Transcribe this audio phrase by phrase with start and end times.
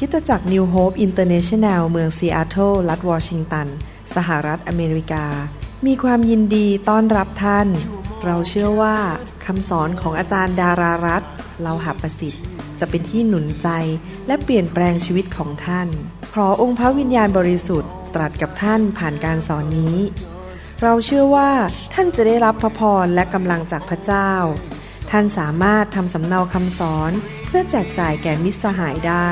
[0.00, 3.66] คริสตจักร New Hope International เมืองซีแอตเทิลรัฐวอชิงตัน
[4.14, 5.24] สหรัฐอเมริกา
[5.86, 7.68] มีความยินดีต้อนรับท่าน
[8.24, 8.96] เราเชื่อว่า
[9.44, 11.22] คำสอนของอาจารย์ดารารัตน์
[11.62, 12.44] เลาหประสิทธิ์
[12.80, 13.68] จะเป็นที่หนุนใจ
[14.26, 15.88] และเปลี่ยนแปลงชีวิตของท่าน
[16.34, 19.96] ขอองค์พระวิญญาณบริสุทธิ์ตรัสกับท่านผ่านการสอนนี้
[20.82, 21.50] เราเชื่อว่า
[21.94, 24.32] ท่านจะได้รับพระพรและกำลังจากพระเจ้า
[25.10, 27.10] ท่านสามารถทำสำเนาคำสอน
[27.46, 29.30] เพื่อแจกจ่ายแก่มิตรสหายได้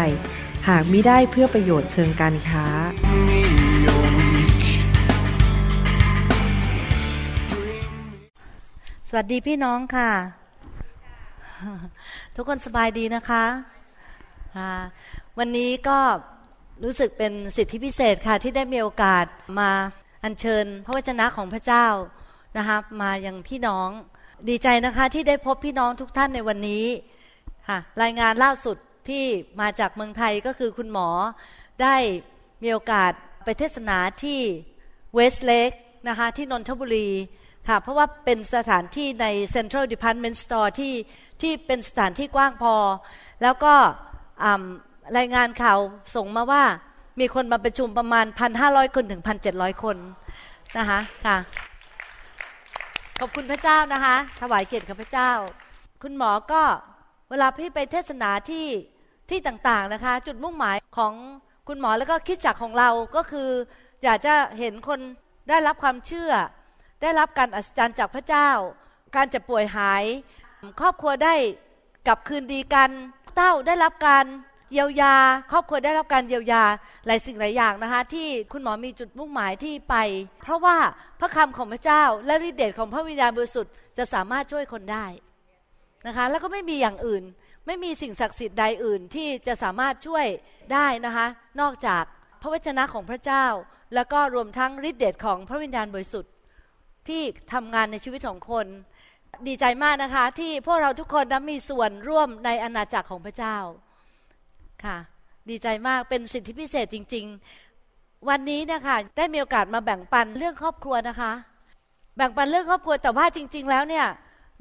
[0.73, 2.67] หากมิได้เพื่อประโยชน์เชิงการค้า
[9.09, 10.13] สวัสดีพี่น้องค่ะ
[12.37, 13.45] ทุกคนสบายดีนะคะ
[15.39, 15.99] วันนี้ก็
[16.85, 19.27] รู้สึกเป็นสิทธิพิเศษค่ะ ที่ได้มีโอกาส
[19.59, 19.71] มา
[20.25, 21.87] อัญเชิญ พระวจนะของพระเจ้า
[22.57, 23.89] นะคะมาอยังพี่น้อง
[24.49, 26.85] ดีใจนะคะที่ได้พบพี่น้องทุกท่านในวันนี้
[27.69, 28.77] ค่ะรายงานล่าสุด
[29.11, 29.25] ที่
[29.61, 31.09] มาจากเมืองไทยก็คือคุณหมอ
[31.83, 31.97] ได้
[32.63, 33.13] มีโอกาส
[33.45, 34.41] ไปเทศนาที่
[35.15, 35.71] เวสเลก
[36.09, 37.09] นะคะที่นนทบุรี
[37.69, 40.95] ค่ะเพราะว่าเป็นสถานที่ใน Central Department Store ที่
[41.43, 42.77] ที่เป็นสถานที่กว้างพอ
[43.43, 43.75] แล้วก็
[45.19, 45.79] รายงานข่าว
[46.15, 46.65] ส่งมาว่า
[47.21, 48.27] มีคนมาประชุมประมาณ
[48.61, 49.97] 1,500 คนถึง 1,700 คน
[50.79, 51.39] นะคะค่ะ
[53.21, 55.33] ขอบคุณพระเจ้านะคะ ถวายเกียรติกับพระเจ้า
[56.03, 56.63] คุณหมอก็
[57.31, 58.67] เวลาพี่ไปเทศนาที่
[59.31, 61.13] ที่ต่างๆนะคะ จุดมุ่งหมายของ
[61.69, 63.51] คุณหมอแล้วก็คิดจักของเราก็คือ
[64.05, 65.01] อยากจะเห็นคน
[65.49, 66.33] ได้รับความเชื่อ
[67.03, 68.51] ได้รับการอัศจรรย์จากพระเจ้า
[69.17, 70.05] การจะป่วยหาย
[70.81, 71.35] ครอบครัวได้
[72.07, 72.91] กลับคืนดีกัน
[73.35, 74.25] เต้าได้รับการ
[74.73, 75.15] เยียวยา
[75.53, 76.65] ครอบครัวได้รับการเยียวยา
[77.07, 79.97] หลายสิ่งหลายอย่างนะคะ ที่คุณหมอมีจุดมุ่งหมายที่ไป
[80.43, 80.77] เพราะว่า
[81.21, 85.07] พระคำของพระเจ้า และฤทธิเดชของพระวิญญาณบริสุทธิ์จะสามารถช่วยคนได้
[86.07, 87.25] นะคะ แล้วก็ไม่มีอย่างอื่น
[87.67, 90.27] ไม่มีสิ่งศักดิ์สิทธิ์ใดอื่นที่จะสามารถช่วย
[90.73, 91.27] ได้นะคะ
[91.61, 92.05] นอกจาก
[92.43, 93.47] พระวจนะของพระเจ้า
[93.95, 96.33] แล้วก็รวมทั้งฤทธิเดชของพระวิญญาณบริสุทธิ์
[97.09, 97.23] ที่
[97.53, 98.67] ทำงานในชีวิตของคน
[99.47, 103.57] ดีใจมากนะคะ ที่พวกเราทุกคนนั้นมีส่วนร่วมในอาณาจักรของพระเจ้า
[104.85, 104.99] ค่ะ
[105.51, 107.27] ดีใจมากเป็นสิทธิพิเศษจริง
[107.77, 111.33] ๆ วันนี้นะคะได้มีโอกาสมาแบ่งปันเรื่องครอบครัวนะคะ
[112.17, 114.07] แบ่งปันเรื่องครอบครัวแต่ว่าจริง ๆ แล้วเนี่ย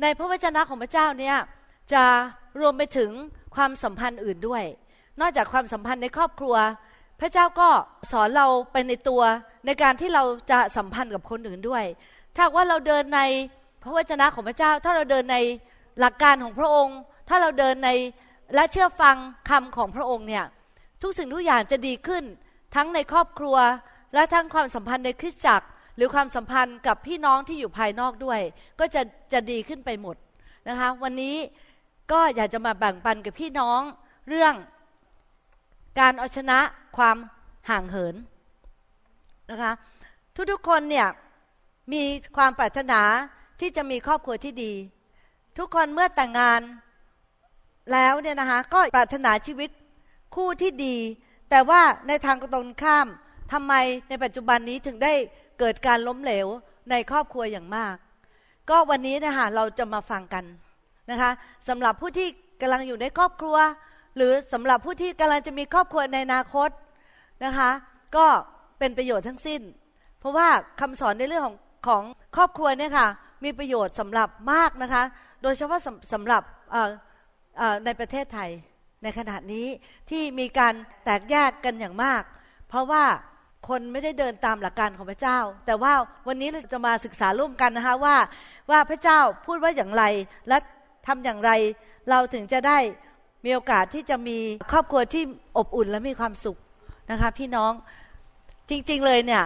[0.02, 1.38] ในพระวจนะของพระเจ้าเนี่ย
[1.94, 2.04] จะ
[2.60, 3.12] รวมไปถึง
[3.56, 4.64] ความสัมพันธ์อื่นด้วย
[5.22, 6.56] นอกจากความสัมพันธ์ในครอบครัว
[7.20, 7.70] พระเจ้าก็
[8.12, 9.22] สอนเราไปในตัว
[9.66, 11.84] ในการที่เราจะสัมพันธ์กับคนอื่นด้วย
[12.36, 13.22] ถ้าว่าเราเดินใน
[13.84, 15.38] พระวจนะของพระเจ้า ถ้าเราเดินใน
[16.00, 16.98] หลักการของพระองค์
[17.30, 17.90] ถ้าเราเดินใน
[18.56, 19.16] และเชื่อฟัง
[19.50, 20.46] คำของพระองค์เนี่ย
[21.02, 22.24] ทุกสิ่งทุกอย่างจะดีขึ้น
[22.76, 23.58] ทั้งในครอบครัว
[24.14, 28.40] และทั้งความสัมพันธ์ในคริสตจักร หรือความสัมพันธ์กับพี่น้องที่อยู่ภายนอกด้วย
[28.80, 29.02] ก็จะ
[29.34, 30.16] จะดีขึ้นไปหมด
[30.70, 31.36] นะคะ วันนี้
[32.12, 33.82] ก็อยากจะมาแบ่งปันกับพี่น้อง
[34.30, 34.54] เรื่อง
[36.00, 36.60] การเอาชนะ
[36.98, 37.18] ความ
[37.70, 38.16] ห่างเหิน
[39.50, 39.74] นะคะ
[40.52, 41.08] ทุกๆคนเนี่ย
[41.94, 42.04] มี
[42.38, 43.02] ความปรารถนา
[43.60, 44.74] ที่จะมีครอบครัวที่ดี
[45.58, 46.62] ทุกคนเมื่อแต่งงาน
[47.94, 49.70] แล้วเนี่ยนะคะก็ปรารถนาชีวิต
[50.36, 50.96] คู่ที่ดี
[51.50, 53.08] แต่ว่าในทางตรงข้าม
[53.54, 53.74] ทำไม
[54.10, 55.14] ในปัจจุบันนี้ถึงได้
[55.60, 56.48] เกิดการล้มเหลว
[56.92, 57.96] ในครอบครัวอย่างมาก
[58.70, 60.46] ก็วันนี้นะคะเราจะมาฟังกัน
[61.12, 61.32] นะคะ
[61.68, 62.28] สำหรับผู้ที่
[62.62, 63.58] กำลังอยู่ในครอบครัว
[64.16, 66.70] หรือสำหรับผู้ที่กำลังจะมีครอบครัวในอนาคต
[67.46, 67.70] นะคะ
[68.16, 68.26] ก็
[68.80, 69.62] เป็นประโยชน์ทั้งสิ้น
[70.20, 70.48] เพราะว่า
[70.82, 71.58] คำสอนในเรื่องของ
[71.88, 72.04] ของ
[72.36, 73.08] ครอบครัวเนี่ยค่ะ
[73.44, 75.04] มีประโยชน์สำหรับมากนะคะ
[75.44, 76.44] โดยเฉพาะสำสำหรับ
[77.86, 78.50] ในประเทศไทย
[79.04, 79.68] ในขณะนี้
[80.10, 80.74] ที่มีการ
[81.04, 82.22] แตกแยกกันอย่างมาก
[82.70, 83.04] เพราะว่า
[83.68, 85.94] คนไม่ได้เดินตามหลักการของพระเจ้า แต่ว่า
[86.28, 88.16] วันนี้เราจะมาศึกษาร่วมกันนะคะว่า
[88.72, 90.04] ว่าพระเจ้าพูดว่าอย่างไร
[90.48, 90.58] และ
[91.08, 91.52] ทำอย่างไร
[92.10, 92.78] เราถึงจะได้
[93.46, 94.38] มีโอกาสที่จะมี
[94.72, 95.24] ครอบครัวที่
[95.58, 96.58] อบอุ่นและมีความสุข
[97.12, 97.72] นะคะ พี่น้อง
[98.70, 99.44] จริงๆเลยเนี่ย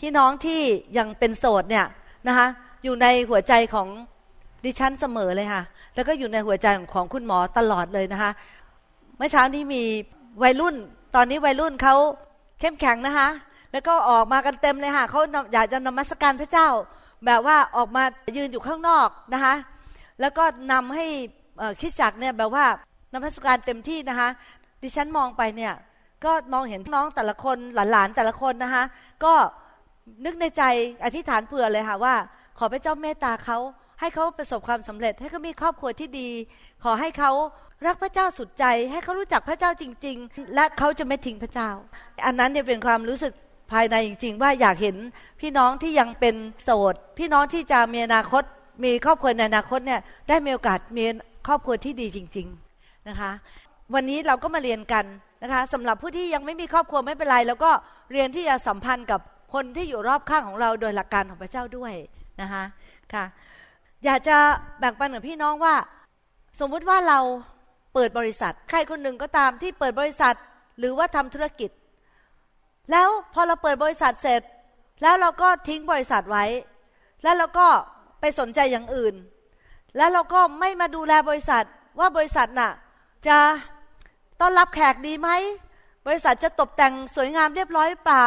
[0.00, 0.60] พี่น้องที่
[0.98, 1.86] ยังเป็นโสดเนี่ย
[2.28, 2.46] นะคะ
[2.84, 3.88] อยู่ในหัวใจของ
[4.64, 5.62] ดิฉันเสมอเลยค่ะ
[5.94, 8.30] แล้วก็อยู่ในหัวใจของคุณหมอตลอดเลยนะคะ
[9.16, 9.82] เมื่อเช้านี้มี
[10.42, 10.76] วัยรุ่น
[11.14, 11.96] ตอนนี้วัยรุ่นเขา
[12.60, 13.28] เข้มแข็งนะคะ
[13.72, 15.20] แล้วก็ออกมากันเต็มเลยค่ะเขา
[15.52, 16.68] อยากจะนมัสการพระเจ้า
[17.26, 18.02] แบบว่าออกมา
[18.36, 19.54] ยืนอยู่ข้างนอกนะคะ
[20.20, 21.06] แล้วก็นำให้
[21.80, 22.66] คิดจักเนี่ยแบบว่า
[23.14, 24.28] นมัสการเต็มที่นะคะ
[24.82, 25.72] ดิฉันมองไปเนี่ย
[26.24, 28.84] ก็มองเห็นน้องแต่ละคนหลานๆแต่ละคนนะคะ
[29.24, 29.34] ก็
[30.24, 30.62] นึกในใจ
[31.04, 32.14] อธิษฐานเผื่อเลยค่ะว่า
[32.58, 33.58] ขอพระเจ้าเมตตาเขา
[34.00, 36.28] ให้เขาประสบความสำเร็จ ให้เขามีครอบครัวที่ดี
[36.84, 37.30] ขอให้เขา
[37.86, 41.70] รักพระเจ้าสุดใจ ให้เขารู้จักพระเจ้าจริง ๆ และเขาจะไม่ทิ้งพระเจ้า
[42.26, 43.32] อันนั้นเนี่ยเป็นความรู้สึก
[43.72, 44.96] ภายในจริง ๆ ว่าอยากเห็น
[45.40, 48.42] พี่น้องที่ยังเป็นโสด พี่น้องที่จะมีอนาคต
[48.84, 51.04] มีครอบครัวในอนาคตเนี่ยได้มีโอกาสมี
[51.46, 52.46] ครอบครัวที่ดีจริง
[52.78, 53.30] ๆนะคะ
[53.94, 55.04] วันนี้เราก็มาเรียนกัน
[55.42, 57.70] นะคะสำหรับผู้ที่ยังไม่มีครอบครัวไม่เป็นไร แล้วก็
[58.12, 59.20] เรียนที่จะสัมพันธ์กับ
[59.54, 61.94] คนที่อยู่รอบข้างของเราโดยหลักการของพระเจ้าด้วย
[62.40, 62.64] นะคะ
[63.12, 63.24] ค่ะ
[64.04, 64.36] อยากจะ
[64.78, 65.74] แบ่งปันกับพี่น้องว่า
[66.60, 67.18] สมมุติว่าเรา
[67.94, 70.34] เปิดบริษัท ใครคนหนึ่งก็ตามที่เปิดบริษัท
[70.78, 71.70] หรือว่าทำธุรกิจ
[72.90, 74.42] แล้วพอเราเปิดบริษัทเสร็จ
[75.02, 76.44] แล้วเราก็ทิ้งบริษัทไว้
[77.22, 77.68] แล้วเราก็
[78.22, 79.14] ไปสนใจอย่างอื่น
[79.96, 81.64] แล้วเราก็ไม่มาดูแลบริษัท
[81.98, 82.72] ว่าบริษัทน่ะ
[83.26, 83.38] จะ
[84.40, 85.30] ต้อนรับแขกดีไหม
[86.06, 88.26] บริษัทจะตกแต่งสวยงามเรียบร้อยหรือเปล่า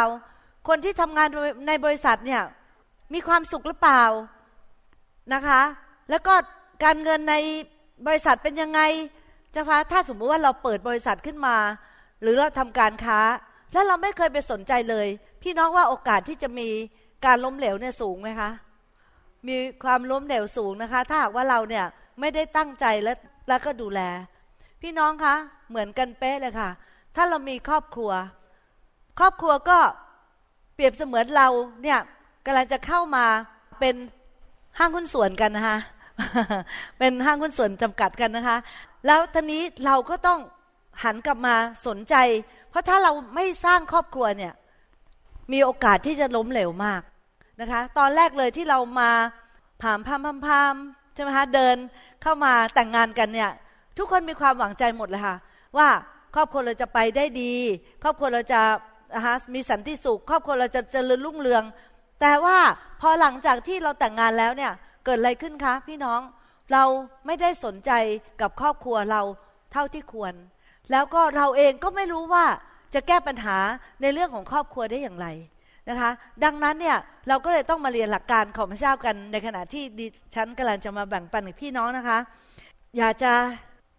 [0.68, 1.28] คนที่ทำงาน
[1.68, 2.42] ในบริษัทเนี่ย
[3.14, 4.04] มีความสุขหรือเปล่า
[5.34, 5.62] นะคะ
[6.10, 6.34] แล้วก็
[6.84, 7.36] การเงินใน
[8.08, 8.82] บริษัทเป็นยังไง
[9.56, 11.58] จะพาถ้าสมมุติว่าเราเปิดบริษัทขึ้นมา
[12.22, 13.20] หรือเราทำการค้า
[13.74, 15.08] แล้วเราไม่เคยไปสนใจเลย
[15.44, 16.68] พี่น้องว่าโอกาสที่จะมี
[17.26, 18.50] การล้มเหลวเนี่ยสูงไหมคะ
[19.48, 21.86] มีความล้มเหลวสูงนะคะ ถ้าหากว่าเราเนี่ย
[22.20, 23.14] ไม่ได้ตั้งใจและ
[23.48, 24.02] แล้วก็ดูแล
[24.82, 25.36] พี่น้องคะ
[25.70, 26.70] เหมือนกันเป๊ะเลยค่ะ
[27.16, 28.12] ถ้าเรามีครอบครัว
[29.20, 29.78] ครอบครัวก็
[30.76, 31.48] เปรียบเสมือนเรา
[31.84, 32.00] เนี่ย
[32.46, 33.26] กำลังจะเข้ามา
[33.80, 33.96] เป็น
[34.80, 35.78] ห้างหุ้นส่วนกันนะคะ
[37.00, 38.58] เป็นห้างหุ้นส่วนจำกัดกันนะคะ
[39.06, 40.40] แล้วทีนี้เราก็ต้อง
[41.04, 41.56] หันกลับมา
[41.88, 42.16] สนใจ
[42.70, 44.54] เพราะถ้าเราไม่สร้างครอบครัวเนี่ย
[45.52, 47.02] มีโอกาสที่จะล้มเหลวมาก
[47.60, 49.12] นะคะ ตอนแรกเลยที่เรามา
[49.82, 50.76] ผามพามพามพาม
[51.14, 51.76] ใช่ไหมคะเดิน
[52.22, 53.52] เข้ามาแต่งงานกันเนี่ย
[53.98, 55.36] ทุกคนมีความหวังใจหมดเลยค่ะ
[55.78, 55.88] ว่า
[56.36, 57.54] ครอบครัวเราจะไปได้ดี
[58.04, 58.62] ครอบครัวเราจะ
[59.54, 61.64] มีสันติสุข ครอบครัวเราจะเจริญรุ่งเรือง
[62.22, 62.58] แต่ว่า
[63.02, 64.72] พอหลังจากที่เราแต่งงานแล้วเนี่ย
[65.06, 66.22] เกิดอะไรขึ้นคะ พี่น้อง
[66.74, 66.84] เรา
[67.26, 67.92] ไม่ได้สนใจ
[68.42, 69.22] กับครอบครัวเรา
[69.72, 70.34] เท่าที่ควร
[70.92, 72.46] แล้วก็เราเองก็ไม่รู้ว่า
[72.94, 73.58] จะแก้ปัญหา
[74.02, 75.28] ในเรื่องของครอบครัวได้อย่างไร
[75.90, 76.12] นะคะ
[76.44, 76.98] ดังนั้นเนี่ย
[77.28, 80.06] เราก็เลยต้องมาเรียนหลักการของพระเจ้ากันในขณะที่ดิ
[80.36, 82.18] ฉันกำลังจะมาแบ่งปันกับพี่น้องนะคะ
[82.98, 83.34] อยากจะ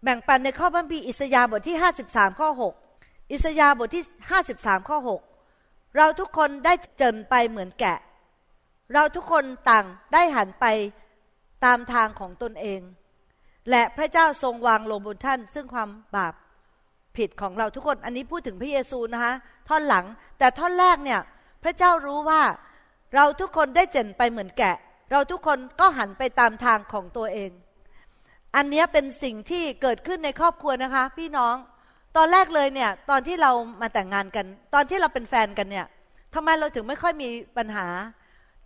[0.04, 1.76] แบ่งปันในข้อบัญญัติอิสยาบทที่
[2.08, 2.48] 53 ข้อ
[2.92, 4.04] 6 อิสยาบทที่
[4.46, 4.98] 53 ข้อ
[5.46, 7.98] 6 เราทุกคนได้เจินไปเหมือนแกะ
[8.94, 10.66] เราทุกคนต่างได้หันไป
[11.64, 12.80] ตามทางของตนเอง
[13.70, 16.34] และพระเจ้าทรงวางลงบนท่าน ซึ่งความบาป
[17.16, 19.32] ผิดของเราทุกคน อันนี้พูดถึงพระเยซูนะคะ
[19.68, 20.04] ท่อนหลัง
[20.38, 21.20] แต่ท่อนแรกเนี่ย
[21.62, 22.43] พระเจ้ารู้ว่า
[23.14, 24.76] เราทุกคนได้เจนไปเหมือนแกะ
[25.12, 27.50] เราทุกคนก็หันไปตามทางของตัวเอง
[28.56, 31.55] อันนี้เป็นสิ่งที่เกิดขึ้นในครอบครัวนะคะ พี่น้อง
[32.17, 35.87] ตอนแรกเลยเนี่ยตอนที่เรามาแต่งงานกัน ตอนที่เราเป็นแฟนกันเนี่ย
[36.35, 37.87] ทำไมเราถึงไม่ค่อยมีปัญหา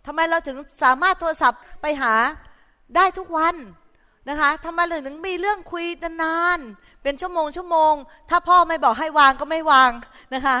[0.05, 2.13] ทำไมเราถึงสามารถโทรศัพท์ไปหา
[2.95, 3.55] ได้ทุกวัน
[4.29, 5.85] นะคะทำไมเราถึงมีเรื่องคุย
[6.23, 7.93] นานๆเป็นชั่วโมงชั่วโมง
[8.29, 9.91] ถ้าพ่อไม่บอกให้วางก็ไม่วาง
[10.33, 10.57] นะคะ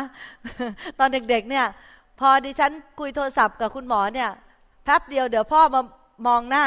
[0.99, 1.65] ตอนเด็กๆเนี่ย
[2.21, 4.29] พอดิฉันคุยโทรศัพท์กับคุณหมอเนี่ย
[4.83, 5.81] แป๊บเดียวเดี๋ยวพ่อมา
[6.27, 6.65] มองหน้า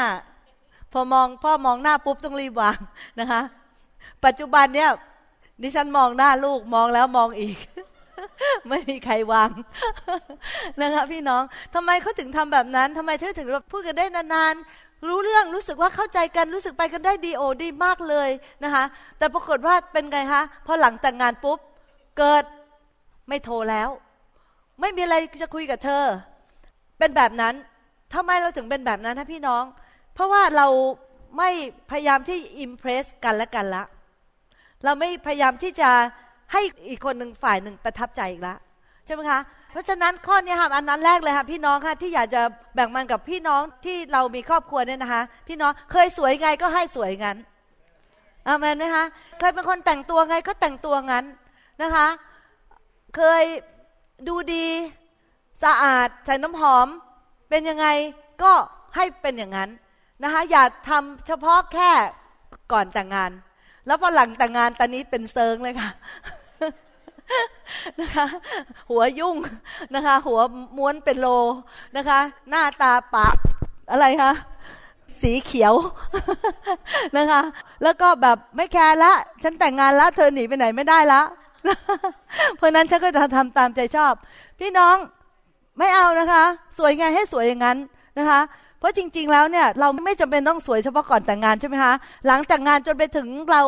[0.93, 2.77] พอมองพ่อมองหน้าปุ๊บต้องรีบวาง
[3.19, 3.41] นะคะ
[4.25, 4.89] ปัจจุบันเนี่ย
[5.61, 7.57] ดิฉันมองหน้าลูกมองแล้วมองอีก
[8.69, 9.49] ไม่มีใครวาง
[10.81, 11.43] นะคะพี่น้อง
[11.75, 18.29] ทำไมเขาถึงทำแบบนั้นทำไมเธอถึงพูดกันได้นานๆรู้เรื่องรู้สึกว่าเข้าใจกันรู้สึกไปกันได้ดีโอดีมากเลย
[18.63, 18.83] นะคะ
[19.17, 21.59] แต่ปรากฏว่าเป็นไงคะพอหลังแต่งงานปุ๊บ
[22.17, 22.43] เกิด
[23.27, 23.89] ไม่โทรแล้ว
[24.81, 26.03] ไม่มีอะไรจะคุยกับเธอ
[26.99, 27.53] เป็นแบบนั้น
[28.13, 29.63] ทำไมเราถึงเป็นแบบนั้นนะพี่น้อง
[30.13, 30.67] เพราะว่าเรา
[31.37, 31.49] ไม่
[31.91, 33.83] พยายามที่อิมเพรสกันและกันละ
[34.83, 35.89] เราไม่พยายามที่จะ
[36.53, 38.55] ให้อีกคนหนึ่งฝ่ายหนึ่งประทับใจอีกละ
[39.05, 39.39] ใช่ไหมคะ
[39.71, 42.41] เพราะฉะนั้นข้อนี้ค่ะอันนั้นแรกเลยค่ะพี่น้องค่ะที่อยากจะ
[42.75, 47.37] แบ่งมันกับพี่น้องที่เรามีครอบครัวเนี่ยนะคะ พี่น้องเคยสวยไงก็ให้สวยงั้น
[48.47, 49.03] อามันไหมคะ
[49.39, 51.25] เคยเป็นคนแต่งตัวไงก็แต่งตัวงั้น
[51.81, 52.07] นะคะ
[53.15, 53.43] เคย
[54.27, 54.65] ดูดี
[55.63, 56.87] สะอาดใส่น้ำหอม
[57.49, 57.87] เป็นยังไง
[58.43, 58.51] ก็
[58.95, 59.69] ให้เป็นอย่างนั้น
[60.23, 61.91] นะคะอย่าทำเฉพาะแค่
[62.71, 63.31] ก่อนแต่งงาน
[63.85, 65.89] แล้วพอหลังแต่งงานตอนนี้เป็นเซิงเลยค่ะ
[67.99, 68.25] นะคะ
[68.89, 69.35] หัวยุ่ง
[69.95, 70.39] นะคะ หัว
[70.77, 71.27] ม้วนเป็นโล
[71.97, 72.19] นะคะ
[72.49, 73.27] หน้าตาปะ
[73.91, 74.31] อะไรคะ
[75.21, 75.73] สีเขียว
[77.17, 77.41] นะคะ
[77.83, 81.21] แล้วก็แบบไม่แคร์ละ ฉันแต่งงานแล้วเธอหนีไปไหนไม่ได้ละ
[82.57, 84.13] เพราะนั้นฉันก็จะทำตามใจชอบ
[84.59, 84.95] พี่น้อง
[85.79, 86.43] ไม่เอานะคะ
[86.77, 87.77] สวยไงให้สวยอย่างนั้น
[88.19, 88.39] นะคะ
[88.79, 91.93] เพราะจริง ๆ แล้วเนี่ยเราไม่จำเป็นต้องสวยเฉพาะก่อนแต่งงานใช่ไหมคะ
[92.25, 93.63] หลังแต่งงานจนไปถึงเรา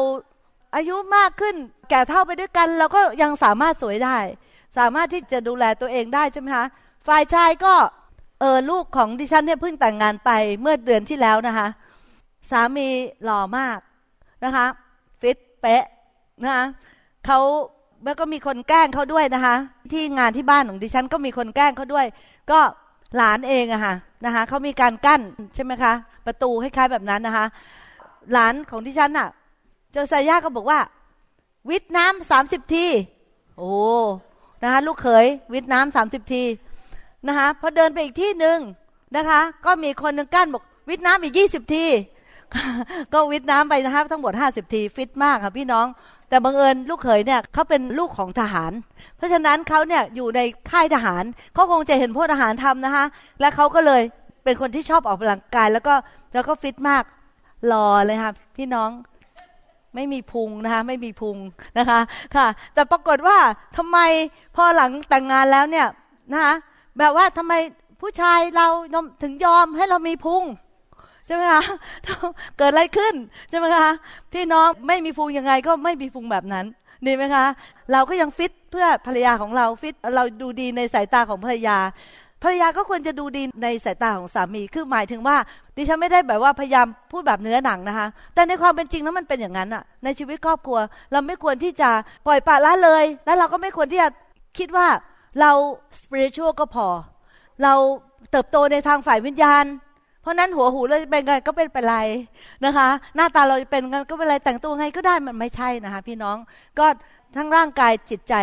[0.76, 1.56] อายุมากขึ้น
[1.90, 4.18] แก่เท่าไปด้วยกัน เราก็ยังสามารถสวยได้
[4.78, 6.66] สามารถที่จะดูแลตัวเองได้ใช่ไหมคะ
[7.08, 7.74] ฝ่ายชายก็
[8.40, 11.68] เออลูกของดิฉันเนี่ยเพิ่งแต่งงานไปเมื่อเดือนที่แล้วนะคะ
[12.52, 12.88] สามี
[13.24, 13.78] หล่อมาก
[14.44, 14.66] นะคะ
[15.22, 15.86] ฟิตเป๊ะ
[16.44, 16.66] นะคะ
[17.26, 17.40] เขา
[18.04, 19.56] แล้วก็มีคนแกล้งเขาด้วยนะคะ
[19.94, 22.06] ที่งานที่บ้านของดิฉันก็มีคนแกล้งเขาด้วย
[22.52, 22.60] ก็
[23.18, 23.94] หลานเองอะค่ะ
[24.26, 25.22] นะคะเขามีการกั้น
[25.56, 25.94] ใช่ไหมคะ
[26.26, 27.46] ประตูคล้ายๆแบบนั้นนะคะ
[28.32, 29.28] หลานของที่ฉันอะ
[29.92, 30.80] เจ้าซายาก็บอกว่า
[31.70, 32.88] วิทน้ำสามสิบที
[33.58, 33.72] โอ้
[34.64, 36.44] นะคะลูกเขยวิทน้ำสามสิบที
[37.28, 38.60] นะคะพอเดินไปอีกที่หนึ่ง
[39.18, 41.86] นะคะ ก็มีคนหนึ่งกั้นบอกวิทน้ำอีกยี่สิบที
[43.14, 45.86] ก็วิทน้ำไปนะคะทั้งหมดห้าสิบทีฟิตมากค่ะพี่น้อง
[46.30, 48.72] แต่บังเอิญลูกเขยเนี่ยเขาเป็นลูกของทหาร
[49.18, 50.42] เพราะฉะนั้นเขาเนี่ยอยู่ใน
[50.72, 53.06] ค่ายทหารเขาคงจะเห็นพวกทหารทำนะคะ
[53.40, 54.02] และเขาก็เลย
[54.44, 55.96] เป็นคนที่ชอบออกกำลังกาย แล้วก็
[56.34, 57.04] แล้วก็ฟิตมาก
[57.72, 58.90] รอเลยค่ะพี่น้อง
[59.96, 61.38] ไม่มีพุงนะคะไม่มีพุง
[61.78, 62.00] นะคะ
[62.36, 63.38] ค่ะ แต่ปรากฏว่า
[63.78, 63.98] ทำไม
[64.56, 65.88] พอหลังแต่งงานแล้วเนี่ย
[66.34, 66.54] นะคะ
[67.00, 67.54] แบบว่าทำไม
[68.02, 68.68] ผู้ชายเรา
[69.24, 70.44] ถึงยอมให้เรามีพุง
[71.28, 71.62] ใช่ไหมคะ
[72.58, 73.14] เกิดอะไรขึ้น
[73.50, 73.90] ใช่ไหมคะ
[74.34, 76.66] พี่น้องไม่มีพุงยังไงก็ไม่มีพุงแบบนั้น
[77.06, 77.46] ดีไหมคะ
[77.92, 81.78] เราก็ยังฟิตเพื่อภรรยาของเราฟิตเราดูดีในสายตาของภรรยา
[82.44, 85.38] ภรรยาก็ควรจะดูดีในสายตาของสามีคือหมายถึงว่า
[85.76, 90.80] ดิฉันไม่ได้แบบว่าพยายามพูดแบบเนื้อหนังนะคะ แต่ในความเป็นจริงแล้วมันเป็นอย่างนั้นอะในชีวิตครอบครัว
[91.12, 91.90] เราไม่ควรที่จะ
[92.28, 94.10] ปล่อยปละละเลย แล้วเราก็ไม่ควรที่จะ
[94.58, 94.88] คิดว่า
[95.40, 95.52] เรา
[96.02, 96.88] สปิริตชัวก็พอ
[97.64, 97.74] เรา
[98.32, 99.66] เติบโตในทางฝ่ายวิญญาณ
[100.28, 101.96] ราะนั้นหัวหูเราเป็นไงก็เป็นไปไร
[102.66, 106.38] นะคะ หน้าตาเราเป็นไงก็เป็นไรแต่งตัวไงก็ได้มันไม่ใช่นะคะ พี่น้อง
[106.80, 106.86] ก็
[107.36, 108.36] ทั้งร่างกายจิตใจ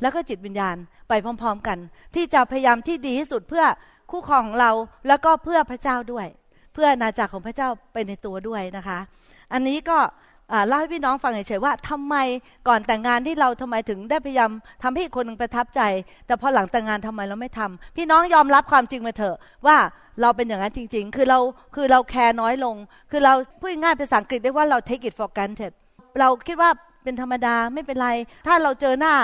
[0.00, 0.76] แล้วก็จิตวิญญาณ
[1.08, 1.78] ไปพร้อม ๆ กัน
[2.14, 3.64] ที่จะพยายามที่ดีที่สุดเพื่อ
[4.10, 4.72] คู่ครองของเรา
[5.08, 6.26] แล้วก็เพื่อพระเจ้าด้วย
[6.74, 8.98] เพื่อนาจักรของพระเจ้าไปในตัวด้วยนะคะ
[9.52, 9.98] อันนี้ก็
[10.68, 12.16] เล่าให้พี่น้องฟังเฉยๆว่าทำไม
[12.68, 14.50] ก่อนแต่งงานที่เราทำไมถึงได้พยายาม
[14.82, 15.80] ทำให้คนหนึ่งประทับใจ
[16.26, 19.76] แต่พอหลังแต่งงานทำไมเราไม่ทำพี่น้องยอมรับความจริงมาเถอะว่า
[20.20, 21.38] เราเป็นอย่างนั้นจริง ๆ คือเรา
[21.74, 22.76] คือเราแคร์น้อยลง
[23.10, 25.72] คือเราพูดง่ายภาษาอังกฤษได้ว่าเรา take it for granted
[26.20, 26.70] เราคิดว่า
[27.04, 28.08] เป็นธรรมดาไม่เป็นไร
[28.46, 29.14] ถ้าเราเจอหน้า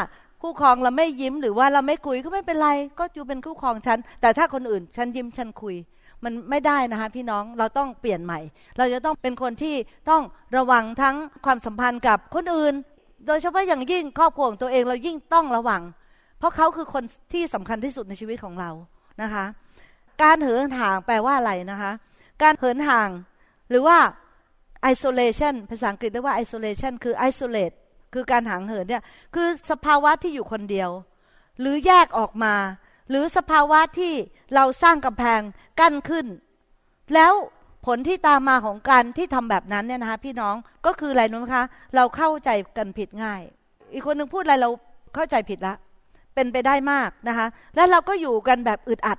[0.43, 5.77] คู่ครองเราไม่ยิ้มหรือว่าเราไม่คุยก็ไม่เป็นไร ก็อยู่เป็นคู่ครองฉัน แต่ถ้าคนอื่นฉันยิ้มฉันคุย
[6.25, 8.41] มันไม่ได้นะคะพี่น้องเราต้องเปลี่ยนใหม่
[8.79, 9.75] เราจะต้องเป็นคนที่
[10.11, 10.23] ต้อง
[10.57, 12.75] ระวังทั้งความสัมพันธ์กับคนอื่น
[13.27, 15.83] โดยเฉพาะอย่างยิ่งครอบครัวของตัวเองเรายิ่งต้องระวัง
[16.39, 18.71] เพราะเขาคือคนที่สำคัญที่สุดในชีวิตของเรา
[19.23, 19.45] นะคะ
[20.23, 21.93] การเหินห่างแปลว่าอะไรนะคะ
[22.43, 23.11] การเหินห่าง
[23.71, 23.99] หรือว่า
[24.93, 27.75] isolation ภาษาอังกฤษเรียกว่า isolation คือ isolate
[28.15, 29.03] คือการห่างเหินเนี่ย
[29.35, 30.91] คือสภาวะที่อยู่คนเดียว
[31.61, 32.55] หรือแยกออกมา
[33.11, 34.13] หรือสภาวะที่
[34.55, 35.41] เราสร้างกำแพง
[35.81, 36.27] กั้นขึ้น
[37.15, 37.33] แล้ว
[37.87, 40.55] ผลที่ตามมาของการที่ทำแบบนั้นเนี่ยนะคะพี่น้อง
[40.87, 41.65] ก็คืออะไรรู้ไหมคะ
[41.97, 43.41] เราเข้าใจกันผิดง่าย
[43.93, 44.71] อีกคนหนึ่งพูดอะไรเรา
[45.15, 45.75] เข้าใจผิดละ
[46.35, 47.47] เป็นไปได้มากนะคะ
[47.77, 49.19] แล้วเราก็อยู่กันแบบอึดอัด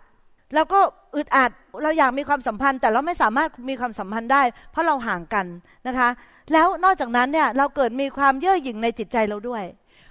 [0.55, 0.79] เราก็
[1.15, 1.51] อึดอัด
[1.83, 5.45] เราอยากมีความสัมพันธ์ แต่เราไม่สามารถมีความสัมพันธ์ได้ เพราะเราห่างกัน
[5.87, 6.09] นะคะ
[6.53, 9.63] แล้วนอกจากนั้นเนี่ยเราเกิดมีความเย่อหยิ่งในจิตใจเราด้วย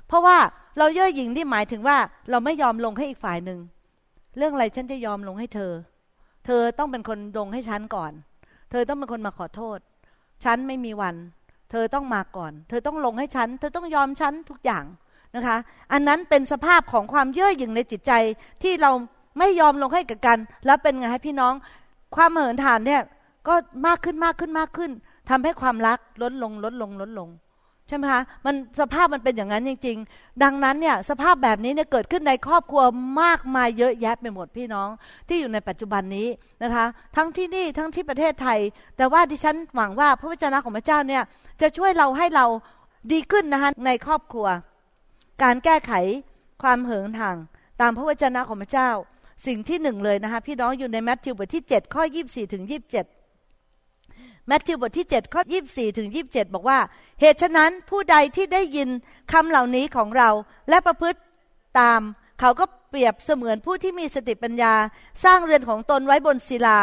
[0.09, 0.39] เพราะว่า
[0.79, 1.97] เราเย่อหยิ่งที่หมายถึงว่า
[2.31, 3.59] เราไม่ยอมลงให้อีกฝ่ายหนึ่ง
[4.37, 5.73] เรื่องอะไรฉันจะยอมลงให้เธอ
[6.47, 8.13] เธอต้องเป็นคนลงให้ฉันก่อน
[8.71, 9.79] เธอต้องเป็นคนมาขอโทษ
[10.45, 11.17] ฉันไม่มีวัน
[11.71, 14.85] เธอต้องมาก่อน เธอต้องลงให้ฉัน เธอต้องยอมฉันทุกอย่าง
[15.35, 15.57] นะคะ
[15.93, 18.13] อันนั้นเป็นสภาพของความเย่อหยิ่งในจิตใจ
[18.63, 18.91] ที่เรา
[19.39, 21.55] ไม่ยอมลงให้กับกัน แล้วเป็นไงให้พี่น้อง
[22.17, 23.03] ความเหินฐานเนี่ย
[23.49, 23.55] ก็
[23.87, 24.91] มากขึ้นมากขึ้นมากขึ้น
[25.31, 27.29] ทำให้ความรักลดลงลดลงลดลง
[27.89, 32.83] ใช่ไหมคะมันสภาพมันเป็นอย่างนั้นจริง ๆ ดังนั้นเนี่ยสภาพแบบนี้เนี่ยเกิดขึ้นในครอบครัว
[33.23, 34.89] มากมายเยอะแยะไปหมดพี่น้อง
[35.29, 36.29] ที่อยู่ในปัจจุบันนี้
[36.63, 36.85] นะคะ
[37.17, 38.59] ทั้งที่นี่ทั้งที่ประเทศไทย
[38.97, 41.23] แต่ว่าดิฉันหวังว่าพระวจนะของพระเจ้าเนี่ย
[41.61, 42.47] จะช่วยเราให้เรา
[43.13, 44.47] ดีขึ้นนะคะในครอบครัว
[45.43, 45.93] การแก้ไข
[46.63, 47.37] ความเหิงทาง
[47.81, 48.91] ตามพระวจนะของพระเจ้า
[49.47, 53.18] สิ่งที่หนึ่งเลยนะคะพี่น้องอยู่ในแมทธิวบทที่ 7 ข้อ 24ถึง27
[54.49, 56.79] แมทธิวบทที่ 7 ข้อ 24 ถึง 27 บอกว่า
[57.21, 58.89] เหตุฉะนั้นผู้ใดที่ได้ยิน
[59.33, 60.31] คำเหล่านี้ของเรา
[60.69, 61.21] และประพฤติ
[61.81, 62.01] ตาม
[62.41, 64.75] เขาก็เปรียบเสมือนผู้ที่มีสติปัญญา
[65.25, 66.81] สร้างเรือนของตนไว้บนศิลา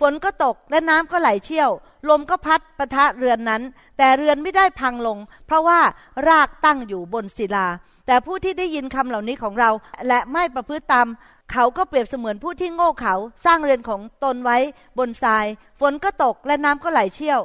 [0.00, 1.70] ฝนก็ตกและน้ำก็ไหลเชี่ยว
[2.08, 3.62] ลมก็พัดปะทะเรือนนั้น
[3.98, 5.80] แต่เรือนไม่ได้พังลง เพราะว่า
[6.28, 7.66] รากตั้งอยู่บนศิลา
[8.06, 9.70] แต่ผู้ที่ได้ยินคำเหล่านี้ของเรา
[10.08, 11.06] และไม่ประพฤติตาม
[11.52, 14.58] เขาก็เปรียบเสมือนผู้ที่โง่เขาสร้างเรือนของตนไว้
[14.98, 15.46] บนทราย
[15.80, 17.40] ฝนก็ตกและน้ำก็ไหลเชี่ยว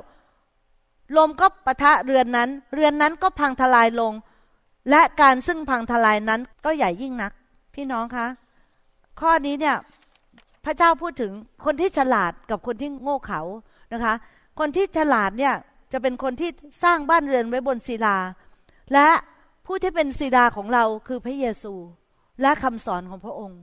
[1.18, 4.14] ลมก็ปะทะเรือนนั้น เรือนนั้นก็พังทลายลง
[4.90, 7.32] และการซึ่งพังทลายนั้นก็ใหญ่ยิ่งนัก
[7.76, 8.28] พี่น้องคะ
[9.20, 9.76] ข้อนี้เนี่ย
[10.66, 11.32] พระเจ้าพูดถึง
[11.66, 13.42] คนที่ฉลาดกับคนที่โง่เขา
[13.94, 14.14] นะคะ
[14.60, 15.54] คนที่ฉลาดเนี่ย
[15.94, 16.50] จะเป็นคนที่
[16.84, 18.18] สร้างบ้านเรือนไว้บนศิลา
[18.94, 19.10] และ
[19.66, 21.74] ผู้ที่เป็นศิลาของเราคือพระเยซู
[22.42, 23.62] และคำสอนของพระองค์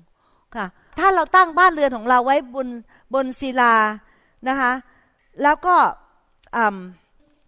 [0.56, 0.66] ค่ะ
[0.98, 2.68] ถ้าเราตั้งบ้านเรือนของเราไว้บน
[3.14, 3.74] บนศิลา
[4.48, 4.72] นะคะ
[5.42, 5.76] แล้วก็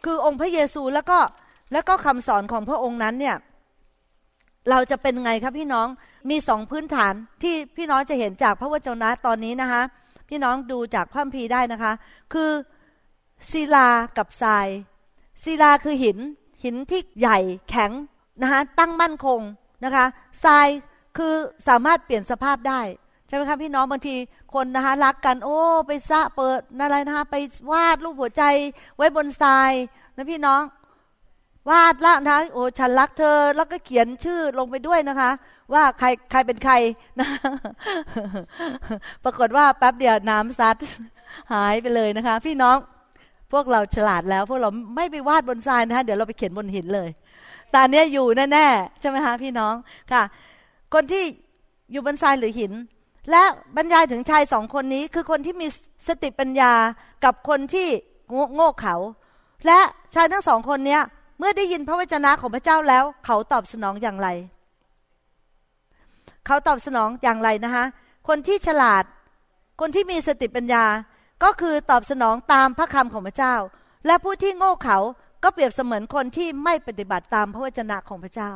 [0.04, 1.18] คือองค์พระเยซูแล้วก็
[1.72, 3.36] แล้วก็คำสอนของพระองค์นั้นเนี่ย
[4.70, 5.88] เราจะเป็นไงครับพี่น้อง
[6.30, 9.82] มีสองพื้นฐานที่พี่น้องจะเห็นจากพระวจนะตอนนี้นะคะ
[10.28, 11.92] พี่น้องดูจากพระคัมภีร์ได้นะคะ
[12.32, 12.50] คือ
[13.50, 14.66] ศิลากับทราย
[15.44, 16.18] ศิลาคือหิน
[16.64, 17.38] หินที่ใหญ่
[17.70, 17.92] แข็ง
[18.42, 19.40] นะคะตั้งมั่นคง
[19.84, 20.04] นะคะ
[20.44, 20.68] ทราย
[21.16, 21.34] คือ
[21.68, 22.80] สามารถเปลี่ยนสภาพได้
[23.26, 24.16] ใช่ไหมคะพี่น้องบางที
[24.54, 27.36] คนนะคะรักกัน โอ้ไปซะเปิดอะไรนะคะไป
[27.72, 28.44] วาดรูปหัวใจ
[28.96, 29.72] ไว้บนทราย
[30.16, 30.62] นะพี่น้อง
[31.70, 35.30] วาดละนะโอ้ฉันรักเธอ แล้วก็เขียนชื่อลงไปด้วยนะคะ
[35.72, 36.74] ว่าใครใครเป็นใคร
[37.20, 37.28] นะ
[39.24, 40.76] ปรากฏว่าแป๊บเดียวน้ำซัด
[41.52, 42.76] หายไปเลยนะคะ พี่น้อง
[43.52, 47.08] พวกเราฉลาดแล้ว พวกเราไม่ไปวาดบนทรายนะคะเดี๋ยวเราไปเขียนบนหินเลย
[47.74, 49.74] ตาเนี้ยอยู่แน่ๆใช่ไหมคะพี่น้อง
[50.12, 50.22] ค่ะ
[50.94, 51.24] คนที่
[51.92, 52.72] อยู่บนทรายหรือหิน
[53.30, 53.42] และ
[53.76, 55.66] บรรยายถึงชายสองคนนี้คือคนที่มี
[56.08, 56.72] สติปัญญา
[57.24, 57.88] กับคนที่
[58.54, 58.96] โง่เขา
[59.66, 59.80] และ
[60.14, 61.02] ชายทั้งสองคนเนี้ย
[61.38, 64.28] เมื่อได้ยินพระวจนะของพระเจ้าแล้ว เขาตอบสนองอย่างไร
[66.46, 67.84] เขาตอบสนองอย่างไรนะคะ
[68.28, 69.04] คนที่ฉลาด
[69.80, 70.84] คนที่มีสติปัญญา
[71.42, 73.54] ก็คือตอบสนองตามพระคำของพระเจ้า
[74.06, 74.98] และผู้ที่โง่เขา
[75.42, 78.52] ก็เปรียบเสมือนคนที่ไม่ปฏิบัติตามพระวจนะของพระเจ้า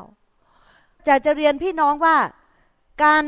[1.06, 2.16] จะจะเรียนพี่น้องว่า
[3.02, 3.24] การ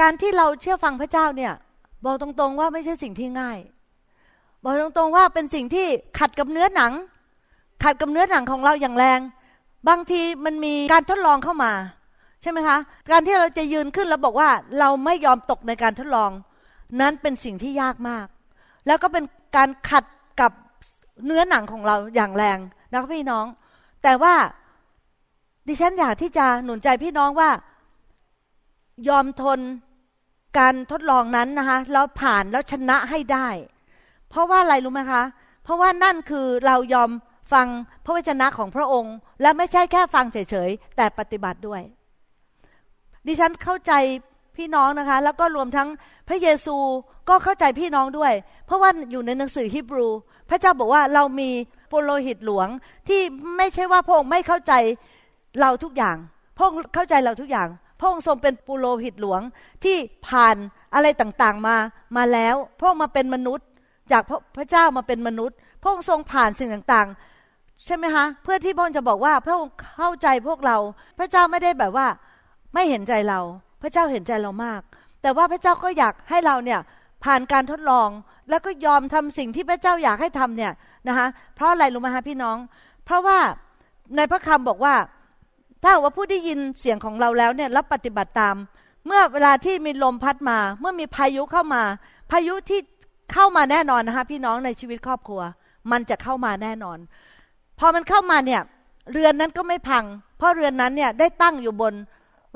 [0.00, 1.52] การที่เราเชื่อฟังพระเจ้าเนี่ย
[2.04, 3.58] บอกตรงๆว่าไม่ใช่สิ่งที่ง่าย
[4.62, 5.86] บอกตรงๆว่าเป็นสิ่งที่
[6.18, 6.92] ขัดกับเนื้อหนัง
[7.84, 9.20] ขัดกับเนื้อหนังของเราอย่างแรง
[9.88, 11.72] บางทีมันมีการทดลองเข้ามา
[12.42, 12.78] ใช่ไหมคะ
[13.10, 16.30] การที่เราจะยืนขึ้นแล้วบอกว่าเราไม่ยอมตกในการทดลอง
[17.00, 18.26] นั้นเป็นสิ่งที่ยากมาก
[18.86, 19.24] แล้วก็เป็น
[19.56, 20.04] การขัด
[20.40, 20.52] กับ
[21.26, 22.58] เนื้อหนังของเราอย่างแรง
[22.92, 23.46] นะพี่น้อง
[24.02, 24.34] แต่ว่า
[25.68, 27.50] ดิฉันอยากที่จะหนุนใจพี่น้องว่า
[29.08, 29.60] ยอมทน
[30.58, 33.48] การทดลองนั้นนะคะแล้วผ่านแล้วชนะให้ได้
[34.30, 35.22] เพราะว่าอะไรรู้ไหมคะ
[35.64, 37.10] เพราะว่านั่นคือเรายอม
[37.52, 37.66] ฟัง
[38.04, 41.82] พระวจนะของพระองค์ และไม่ใช่แค่ฟังเฉยๆ แต่ปฏิบัติด้วย
[43.26, 43.92] ดิฉันเข้าใจ
[44.56, 45.88] พี่น้องนะคะ แล้วก็รวมทั้ง
[46.28, 46.76] พระเยซู
[47.28, 48.32] ก็เข้าใจพี่น้องด้วย
[48.66, 50.08] เพราะว่าอยู่ในหนังสือฮิบรู
[50.50, 51.50] พระเจ้าบอกว่าเรามี
[51.90, 52.68] ปุโรหิตหลวง
[53.08, 53.20] ที่
[53.56, 54.72] ไม่ใช่ว่าพระองค์ไม่เข้าใจ
[55.60, 56.16] เราทุกอย่าง
[56.56, 57.68] พระองค์เข้าใจเราทุกอย่าง
[58.00, 59.40] พระองค์ทรงเป็นปุโรหิตหลวง
[59.84, 59.96] ที่
[60.28, 60.56] ผ่าน
[60.94, 61.76] อะไรต่างๆมา
[62.16, 63.66] มาแล้ว พระองค์มาเป็นมนุษย์
[64.12, 64.22] จาก
[64.56, 70.76] พระเจ้ามาเป็นมนุษย์ พระองค์ทรงผ่านสิ่งต่างๆ ใช่ไหมคะเพื่อที่พระองค์จะบอกว่าพระองค์เข้าใจพวกเรา
[71.18, 72.06] พระเจ้าไม่ได้แบบว่า
[72.74, 73.40] ไม่เห็นใจเรา
[73.82, 74.80] พระเจ้าเห็นใจเรามาก
[75.22, 76.80] แต่ว่าพระเจ้าก็อยากให้เราเนี่ย
[77.24, 78.08] ผ่านการทดลอง
[78.50, 80.72] แล้วก็ยอมทำสิ่งที่พระเจ้าอยากให้ทำเนี่ย
[81.08, 82.56] นะคะเพราะอะไรรู้ไหมคะพี่น้อง
[83.04, 83.38] เพราะว่า
[84.16, 84.94] ในพระคำบอกว่า
[85.82, 88.56] ถ้าว่าผู้ได้ยินเสียงของเราแล้วเนี่ยรับปฏิบัติตาม
[89.06, 91.82] เมื่อเวลาที่มีลมพัดมา เมื่อมีพายุเข้ามา
[92.30, 92.80] พายุที่
[93.32, 95.40] เข้ามาแน่นอนนะคะพี่น้องในชีวิตครอบครัว
[95.90, 96.98] มันจะเข้ามาแน่นอน
[97.78, 98.62] พอมันเข้ามาเนี่ย
[99.12, 100.04] เรือนนั้นก็ไม่พัง
[100.38, 101.94] เพราะเรือนนั้นเนี่ยได้ตั้งอยู่บน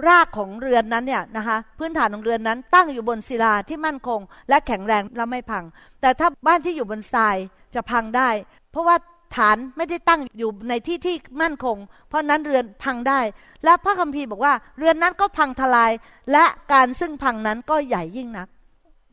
[0.09, 5.65] รากของเรือนนั้นเนี่ยนะคะพื้นฐานของเรือนนั้นตั้งอยู่บนศิลาที่มั่นคง และแข็งแรงและไม่พัง
[6.01, 7.37] แต่ถ้าบ้านที่อยู่บนทราย
[7.75, 8.31] จะพังได้
[8.71, 8.97] เพราะว่า
[9.37, 11.77] ฐานไม่ได้ตั้งอยู่ในที่ที่มั่นคง
[12.09, 13.21] เพราะนั้นเรือนพังได้
[13.65, 15.93] และพระคัมภีร์บอกว่า เรือนนั้นก็พังทลาย
[16.33, 18.49] และการซึ่งพังนั้นก็ใหญ่ยิ่งนัก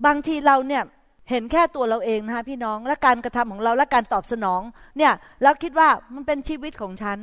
[0.05, 0.83] บางทีเราเนี่ย
[1.29, 4.61] เห็นแค่ตัวเราเองนะคะพี่น้องและการกระทำของเราและการตอบสนอง
[4.97, 5.11] เนี่ย
[5.43, 7.17] เราคิดว่ามันเป็นชีวิตของฉัน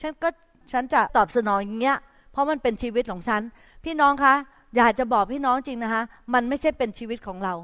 [0.00, 0.28] ฉันก็
[0.72, 1.98] ฉันจะตอบสนองอย่างเงี้ย
[2.32, 3.42] เพราะมันเป็นชีวิตของฉัน
[3.84, 4.34] พี่น้องคะ
[4.76, 6.02] อยากจะบอกพี่น้องจริงนะคะ
[6.34, 7.54] มันไม่ใช่เป็นชีวิตของเรา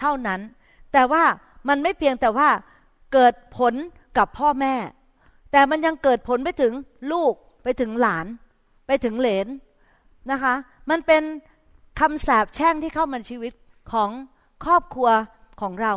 [0.00, 0.40] เท่านั้น
[0.92, 1.22] แต่ว่า
[1.68, 2.48] มันไม่เพียงแต่ว่า
[3.12, 3.74] เกิดผล
[4.18, 4.74] กับพ่อแม่
[5.52, 6.72] แต่มันยังเกิดผลไปถึง
[7.12, 8.26] ลูกไปถึงหลาน
[8.86, 9.46] ไปถึงเหลน
[10.30, 10.54] นะคะ
[10.90, 11.22] มันเป็น
[12.00, 13.52] คำสาปแช่งที่เข้ามาชีวิต
[13.92, 14.10] ของ
[14.64, 15.08] ครอบครัว
[15.60, 15.94] ของเรา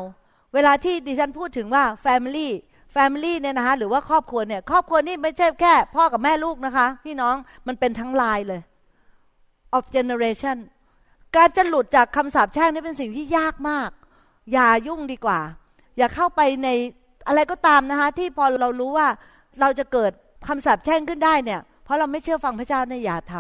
[0.53, 2.49] เวลาที่ดิฉันพูดถึงว่า family
[2.95, 7.36] family เนี่ยนะคะหรือว่าครอบครัวเนี่ยครอบครัวนี่ไม่ใช่แค่ พ่อกับแม่ลูกนะคะ พี่น้อง
[7.67, 8.62] มันเป็นทั้งลายเลย
[9.77, 10.58] of generation
[11.36, 13.89] การจะหลุดจากคำสาปแช่งนี่เป็นสิ่งที่ยากมาก
[14.53, 15.39] อย่ายุ่งดีกว่า
[15.97, 16.69] อย่าเข้าไปใน
[17.29, 19.07] อะไรก็ตามนะคะที่พอเรารู้ว่า
[19.61, 20.11] เราจะเกิด
[20.47, 23.33] คำสาปแช่งขึ้นได้เนี่ย เพราะเราไม่เชื่อฟังพระเจ้าเนี่ยอย่าท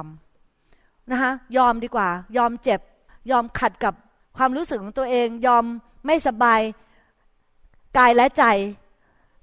[0.51, 2.79] ำนะคะยอมดีกว่า ยอมเจ็บ
[3.31, 3.93] ยอมขัดกับ
[4.37, 5.63] ความรู้สึกของตัวเอง ยอม
[6.05, 6.61] ไม่สบาย
[7.97, 8.43] กายและใจ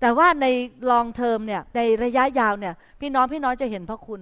[0.01, 0.47] แต่ว่าใน
[0.91, 4.21] ลองเทอมเนี่ยในระยะยาวเนี่ย พี่น้องพี่น้องจะเห็นพระคุณ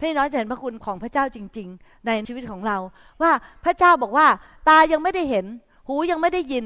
[0.00, 2.78] พี่น้องจะเห็นพระคุณของพระเจ้าจริง ๆ ในชีวิตของเรา
[3.22, 3.32] ว่า
[3.64, 4.26] พระเจ้าบอกว่า
[4.68, 5.46] ตายังไม่ได้เห็น
[5.88, 6.64] หูยังไม่ได้ยิน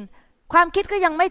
[0.53, 1.27] ความคิดก็ยังไม่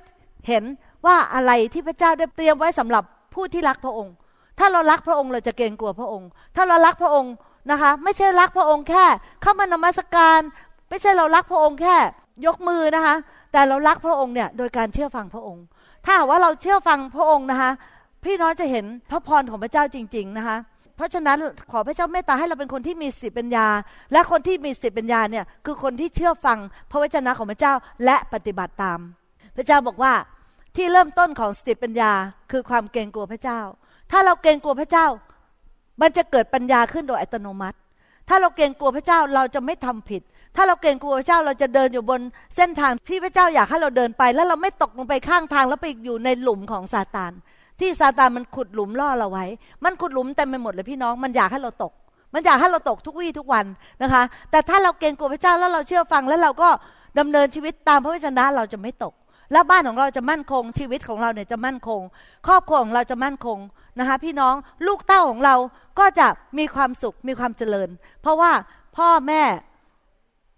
[0.47, 0.63] เห็น
[1.05, 4.13] ว่าอะไรที่พระเจ้าได้เตรียมไว้สำหรับผู้ที่รักพระองค์
[4.59, 7.33] ถ้าเรารักพระองค์เราจะเกรงกลัวพระองค์ ถ้าเรารักพระองค์
[7.71, 9.05] นะคะไม่ใช่รักพระองค์แค่
[9.41, 10.39] เข้ามานมัสการ
[10.89, 11.95] ไม่ใช่เรารักพระองค์แค่
[12.45, 13.15] ยกมือนะคะ
[13.51, 15.63] แต่เรารักพระองค์เนี่ยโดยการเชื่อฟังพระองค์
[16.05, 17.71] ถ้าว่าเราเชื่อฟังพระองค์นะคะ
[18.23, 20.57] พี่น้องจะเห็นพระพรของพระเจ้าจริง ๆนะคะ
[20.95, 21.37] เพราะฉะนั้น
[21.71, 23.67] ขอพระเจ้าเมตตาให้เราเป็นคนที่มีสติปัญญา
[24.11, 26.57] และคนที่มีสิทธิปัญญาเนี่ยคือคนที่เชื่อฟัง
[26.91, 27.73] พระวจนะของพระเจ้า
[28.05, 28.99] และปฏิบัติตาม
[29.55, 30.13] พระเจ้าบอกว่า
[30.77, 32.11] ที่เริ่มต้นของสติปัญญา
[32.51, 33.59] คือความเกรงกลัวพระเจ้า
[34.11, 35.05] ถ้าเราเกรงกลัวพระเจ้า
[36.01, 37.77] มันจะเกิดปัญญาขึ้นโดยอัตโนมัติ
[38.29, 40.21] ถ้าเราเกรงกลัวพระเจ้าเราจะไม่ทำผิด
[40.55, 42.21] ถ้าเราเกรงกลัวพระเจ้าเราจะเดินอยู่บน
[42.55, 47.31] เส้นทางที่พระเจ้าอยากให้เราเดินไป แล้วเราไม่ตกลงไปข้างทางแล้วไปอยู่ในหลุมของซาตาน
[47.79, 49.45] ที่ซาตานมันขุดหลุมล่อเราไว้
[49.83, 51.93] มันขุดหลุมเต็มไปหมดเลยพี่น้อง มันอยากให้เราตก
[52.33, 53.65] มันอยากให้เราตกทุกวี่ทุกวัน
[54.01, 56.69] นะคะ แต่ถ้าเราเกรงกลัวพระเจ้าแล้วเราเชื่อฟังแล้วเราก็
[57.19, 59.13] ดำเนินชีวิตตามพระวจนะเราจะไม่ตก
[59.51, 62.01] แล้วบ้านของเราจะมั่นคง ชีวิตของเราเนี่ยจะมั่นคง
[62.47, 63.59] ครอบครัวของเราจะมั่นคง
[63.99, 64.55] นะคะพี่น้อง
[64.87, 65.55] ลูกเต้าของเรา
[65.99, 67.89] ก็จะมีความสุขมีความเจริญ
[68.21, 68.51] เพราะว่า
[68.97, 69.43] พ่อแม่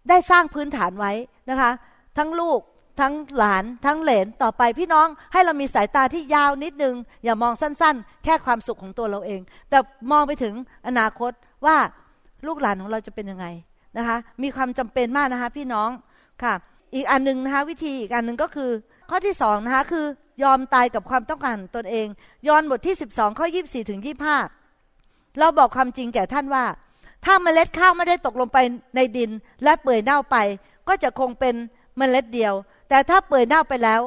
[0.09, 1.11] ได้สร้างพื้นฐานไว้
[1.49, 1.71] นะคะ
[2.17, 2.59] ทั้งลูก
[3.01, 9.77] ทั้งหลานทั้งเหลนต่อไปพี่น้องให้เรามีสายตาที่ยาวนิดนึง อย่ามองสั้นๆ แค่ความสุขของตัวเราเอง แต่
[10.11, 10.53] มองไปถึง
[10.87, 11.31] อนาคต
[11.65, 11.77] ว่า
[12.47, 13.45] ลูกหลานของเราจะเป็นยังไง
[13.97, 15.89] นะคะ มีความจำเป็นมากนะคะ พี่น้อง
[16.43, 16.53] ค่ะ
[16.95, 18.71] อีกอันหนึ่งนะคะวิธีอีกอันหนึ่งก็คือ
[19.09, 20.05] ข้อที่สองนะคะคือ
[20.43, 22.07] ยอมตายกับความต้องการตนเอง
[22.47, 23.99] ยอนบทที่ 12 ข้อ 24 ถึง
[24.69, 26.65] 25 เราบอกความจริงแก่ท่านว่า
[27.25, 28.57] ถ้าเมล็ดข้าวไม่ได้ตกลงไป
[28.95, 29.31] ในดิน
[29.63, 30.37] และเปื่อยเน่าไป
[30.87, 31.55] ก็จะคงเป็น
[31.97, 32.53] เมล็ดเดียว
[32.89, 34.01] แต่ถ้าเปื่อยเน่าไปแล้ว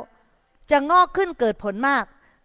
[0.71, 2.05] จะงอกขึ้นเกิดผลมาก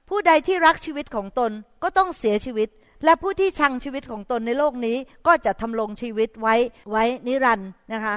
[0.10, 1.52] ผู้ใดที่รักชีวิตของตน
[1.84, 2.70] ก็ต้องเสียชีวิต
[3.04, 4.98] และผู้ที่ชังชีวิตของตนในโลกนี้
[5.28, 6.56] ก็จะทำลงชีวิตไว้
[6.92, 8.16] ไว้นิรันด์นะคะ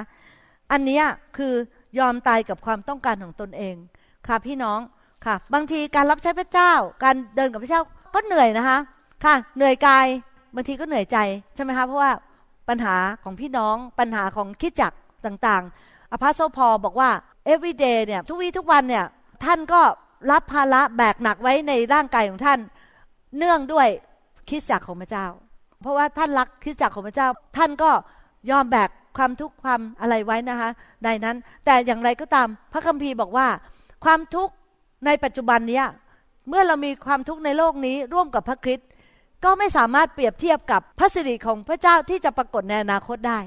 [0.71, 1.01] อันนี้
[1.37, 1.53] คือ
[1.99, 3.75] ยอมตายกับความต้องการของตนเอง
[4.27, 4.79] ค่ะพี่น้อง
[5.25, 6.71] ค่ะ บางทีการรับใช้พระเจ้า
[7.03, 7.81] การเดินกับพระเจ้า
[8.13, 8.77] ก็เหนื่อยนะคะ
[9.25, 10.07] ค่ะ เหนื่อยกาย
[10.55, 11.17] บางทีก็เหนื่อยใจ
[11.55, 12.11] ใช่ไหมคะเพราะว่า
[12.69, 14.93] ปัญหาของพี่น้องปัญหาของคิดจัก
[15.25, 17.09] ต่างๆอพาโซพอบอกว่า
[17.51, 19.05] every day เนี่ยทุกวีทุกวันเนี่ย
[19.45, 19.81] ท่านก็
[20.31, 22.59] รับภาระแบกหนักไว้ในร่างกายของท่าน
[23.37, 23.87] เนื่องด้วย
[24.49, 25.25] คิดจักของพระเจ้า
[25.81, 27.27] เพราะว่าท่านรักคิดจักของพระเจ้า
[27.57, 27.91] ท่านก็
[28.51, 30.69] ยอมแบก ความทุกข์ความอะไรไว้นะคะ
[31.03, 33.47] ในนั้น แต่อย่างไรก็ตาม พระคัมภีร์บอกว่า
[34.05, 34.53] ความทุกข์
[35.05, 35.83] ในปัจจุบันนี้
[36.49, 38.87] เมื่อเรามีความทุกข์ในโลกนี้ร่วมกับพระคริสต์
[39.43, 43.39] ก็ไม่สามารถเปรียบเทียบกับพระสิริของพระเจ้าที่จะปรากฏในอนาคตได้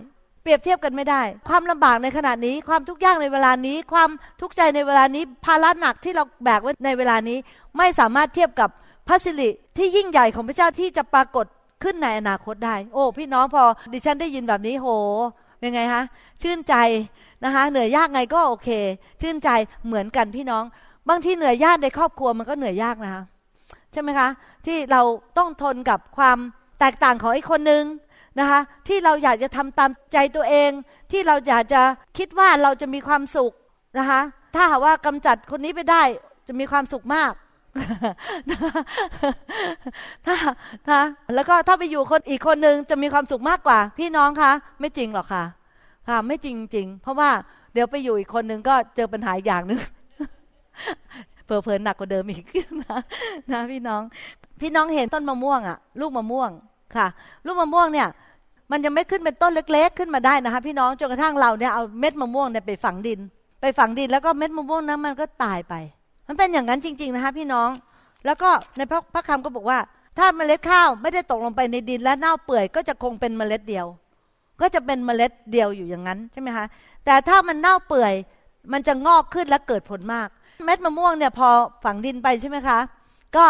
[0.43, 7.39] เปรียบเทียบกันไม่ได้ ความลำบากในขณะนี้ ความทุกข์ยากในเวลานี้ ความทุกข์ใจในเวลานี้ ภาระหนักที่เราแบกไว้ในเวลานี้
[7.79, 8.71] ไม่สามารถเทียบกับ
[9.09, 11.47] พระสิริที่ยิ่งใหญ่ของพระเจ้าที่จะปรากฏ
[11.83, 14.89] ขึ้นในอนาคตได้ โอ้ พี่น้องพอดิฉันได้ยินแบบนี้โห
[15.59, 16.05] เป็นไงฮะ
[16.43, 16.75] ชื่นใจ
[17.45, 18.69] นะคะ เหนื่อยยากไงก็โอเค
[19.21, 19.51] ชื่นใจ
[19.87, 20.65] เหมือนกันพี่น้อง
[21.09, 23.23] บางทีเหนื่อยยากในครอบครัวมันก็เหนื่อยยากนะคะ
[23.93, 24.29] ใช่ไหมคะ
[24.67, 25.03] ที่เรา
[25.39, 26.39] ต้องทนกับความ
[26.81, 27.85] แตกต่างของไอีกคนนึง
[28.41, 30.71] นะคะที่เราอยากจะทำตามใจตัวเอง
[31.13, 31.83] ที่เราอยากจะ
[32.19, 33.53] คิดว่าเราจะมีความสุข
[33.99, 34.21] นะคะ
[34.55, 36.03] ถ้าหากว่ากำจัดคนนี้ไปได้
[36.49, 37.33] จะมีความสุขมาก
[40.27, 40.35] ถ้า
[40.87, 40.99] ถ้า
[41.35, 45.45] แล้วก็ถ้าไปอยู่คนอีกคนหนึ่งจะมีความสุขมากกว่า พี่น้องคะ ไม่จริงหรอกค่ะ
[46.09, 47.31] ค่ะ ไม่จริงจริงเพราะว่า
[47.73, 49.81] เดี๋ยวไปอยู่อีกคนหนึ่งก็เจอปัญหาอย่างหนึ่ง
[51.45, 52.45] เผลอๆหนักกว่าเดิมอีก
[52.83, 52.99] นะ
[53.53, 54.03] นะพี่น้อง
[54.61, 56.51] พี่น้องเห็นต้นมะม่วงอะลูกมะม่วง
[56.97, 57.07] ค่ะ
[57.47, 58.09] ลูกมะม่วงเนี่ย
[58.71, 63.21] มันยังไม่ขึ้นเป็นต้นเล็ก ๆ ขึ้นมาได้นะคะ พี่น้องจนกระทั่งเราเนี่ยเอาเม็ดมะม่วงเนี่ยไปฝังดิน
[63.61, 65.75] ไปฝังดินแล้วก็เม็ดมะม่วงนั้นมันก็ตายไป
[66.27, 67.71] มันเป็นอย่างนั้นจริง ๆนะคะพี่น้อง
[68.27, 69.79] แล้วก็ในพระพระคำก็บอกว่า
[70.19, 73.87] ถ้าเมล็ดข้าวไม่ได้ตกลงไปในดินและเน่าเปื่อย ก็จะคงเป็นเมล็ดเดียว
[74.61, 76.67] ก็จะเป็นเมล็ดเดียวอยู่อย่างนั้นใช่ไหมคะ
[77.05, 78.15] แต่ถ้ามันเน่าเปื่อย
[78.73, 80.29] มันจะงอกขึ้นและเกิดผลมาก
[80.65, 81.49] เม็ดมะม่วงเนี่ยพอ
[81.85, 82.79] ฝังดินไปใช่ไหมคะ
[83.37, 83.47] ก็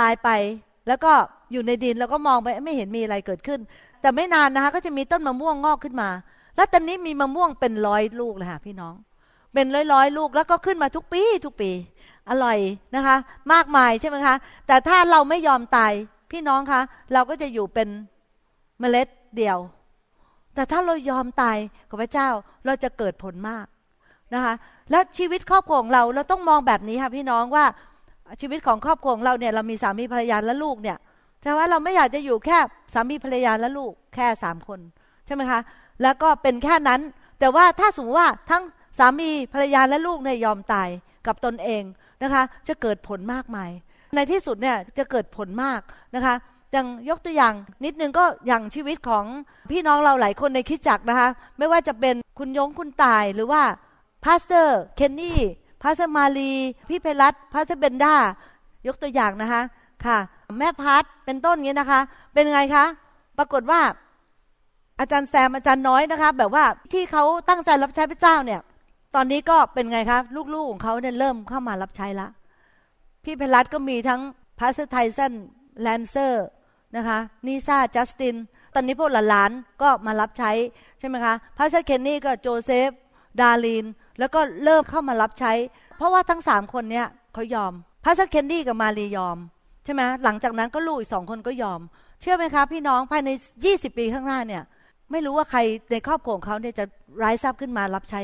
[0.00, 0.28] ตายไป
[0.88, 1.12] แล้วก็
[1.52, 3.60] อยู่ในดินแล้วก็มองไปไม่เห็นมีอะไรเกิดขึ้น
[4.00, 6.10] แต่ไม่นานนะคะ ก็จะมีต้นมะม่วงงอกขึ้นมา
[6.56, 8.94] แล้วตอนนี้มีมะม่วงเป็นร้อยลูกเลยค่ะพี่น้อง
[9.54, 11.70] เป็นร้อยร้อยลูกแล้วก็ขึ้นมาทุกปีทุกปี
[12.30, 12.58] อร่อย
[12.96, 13.16] นะคะ
[13.52, 14.34] มากมายใช่ไหมคะ
[14.66, 15.92] แต่ถ้าเราไม่ยอมตาย
[16.30, 16.80] พี่น้องคะ
[17.12, 17.88] เราก็จะอยู่เป็น
[18.80, 19.58] เมล็ดเดียว
[20.54, 21.56] แต่ถ้าเรายอมตาย
[21.88, 22.28] กับพระเจ้า
[22.66, 23.66] เราจะเกิดผลมาก
[24.34, 24.54] นะคะ
[24.90, 27.64] และชีวิตครอบครัวของเราเราต้องมองแบบนี้ค่ะพี่น้องว่า
[28.40, 30.98] ชีวิตของครอบครัวของเราเนี่ยเรามีสามีภรรยาและลูกเนี่ย
[31.42, 32.58] แต่ว่าเราไม่อยากจะอยู่แค่
[32.94, 34.80] สามีภรรยาและลูกแค่สามคน
[35.26, 35.60] ใช่ไหมคะ
[36.02, 37.00] แล้วก็เป็นแค่นั้น
[37.40, 38.62] แต่ว่าถ้าสมมติว่าทั้ง
[39.00, 40.88] สามีภรรยาและลูกเนี่ยยอมตาย
[41.26, 41.82] กับตนเอง
[42.22, 43.70] นะคะ จะเกิดผลมากมาย
[44.14, 45.80] ในที่สุดเนี่ยจะเกิดผลมาก
[46.14, 46.34] นะคะ
[46.72, 49.24] อย่างยกตัวอย่างนิดนึงก็อย่างชีวิตของ
[49.70, 53.62] พี่น้องเราหลายคนในคริสตจักรนะคะ ไม่ว่าจะเป็นคุณยงคุณตายหรือว่า
[54.24, 55.40] pastor เคนนี่
[55.82, 56.52] pas มาลี
[56.88, 58.14] พี่เพลัส pas เบรนด้า
[58.86, 59.62] ยกตัวอย่างนะคะ
[60.04, 60.18] ค่ะ
[60.58, 62.00] แม่พัดเป็นต้นงี้นะคะ
[62.34, 62.84] เป็นไงคะ
[63.38, 63.80] ปรากฏว่า
[65.00, 68.60] อาจารย์แซมอาจารย์น้อยนะคะ แบบว่าที่เขาตั้งใจรับใช้พระเจ้าเนี่ย
[69.14, 70.20] ตอนนี้ก็เป็นไงคะ
[70.54, 72.28] ลูกๆของเขาเนี่ยเริ่มเข้ามารับใช้ละ
[73.24, 74.20] พี่เพลัสก็มีทั้ง
[74.58, 75.32] พาสไทเซน
[75.80, 76.46] แลนเซอร์
[76.96, 78.36] นะคะนิซาจัสติน
[78.74, 80.50] ตอนนี้พวกหลานๆก็มารับใช้
[80.98, 82.90] ใช่ไหมคะพาสเคนนี่ก็โจเซฟ
[83.40, 83.84] ดาริน
[84.18, 85.52] แล้วก็เริ่มเข้ามารับใช้
[85.96, 87.72] เพราะว่าทั้งสามคนเนี้ยเขายอม
[88.04, 89.38] พาสเคนดี้กับมารียอม
[89.84, 91.80] ใช่ไหมหลังจากนั้นก็ลูกอีกสองคนก็ยอม
[92.20, 93.30] เชื่อไหมคะพี่น้องภายใน
[93.64, 94.62] 20 ปีข้างหน้าเนี่ย
[95.10, 96.84] ไม่รู้ว่าใครในครอบครัวของเขาเนี่ยจะ
[97.22, 98.20] ร้ายทรัพย์ขึ้นมารับใช้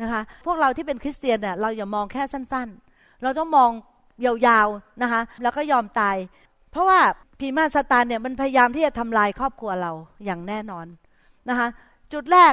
[0.00, 3.70] นะคะ พวกเราที่เป็นคริสเตียนเนี่ยเราอย่ามองแค่สั้นๆ เราต้องมอง
[4.24, 6.16] ยาวๆนะคะ แล้วก็ยอมตาย
[6.70, 7.00] เพราะว่า
[7.38, 9.92] ผีมารซาตานเนี่ยมันพยายามที่จะทำลายครอบครัวเรา
[10.24, 10.86] อย่างแน่นอน
[11.48, 11.68] นะคะ
[12.12, 12.52] จุดแรก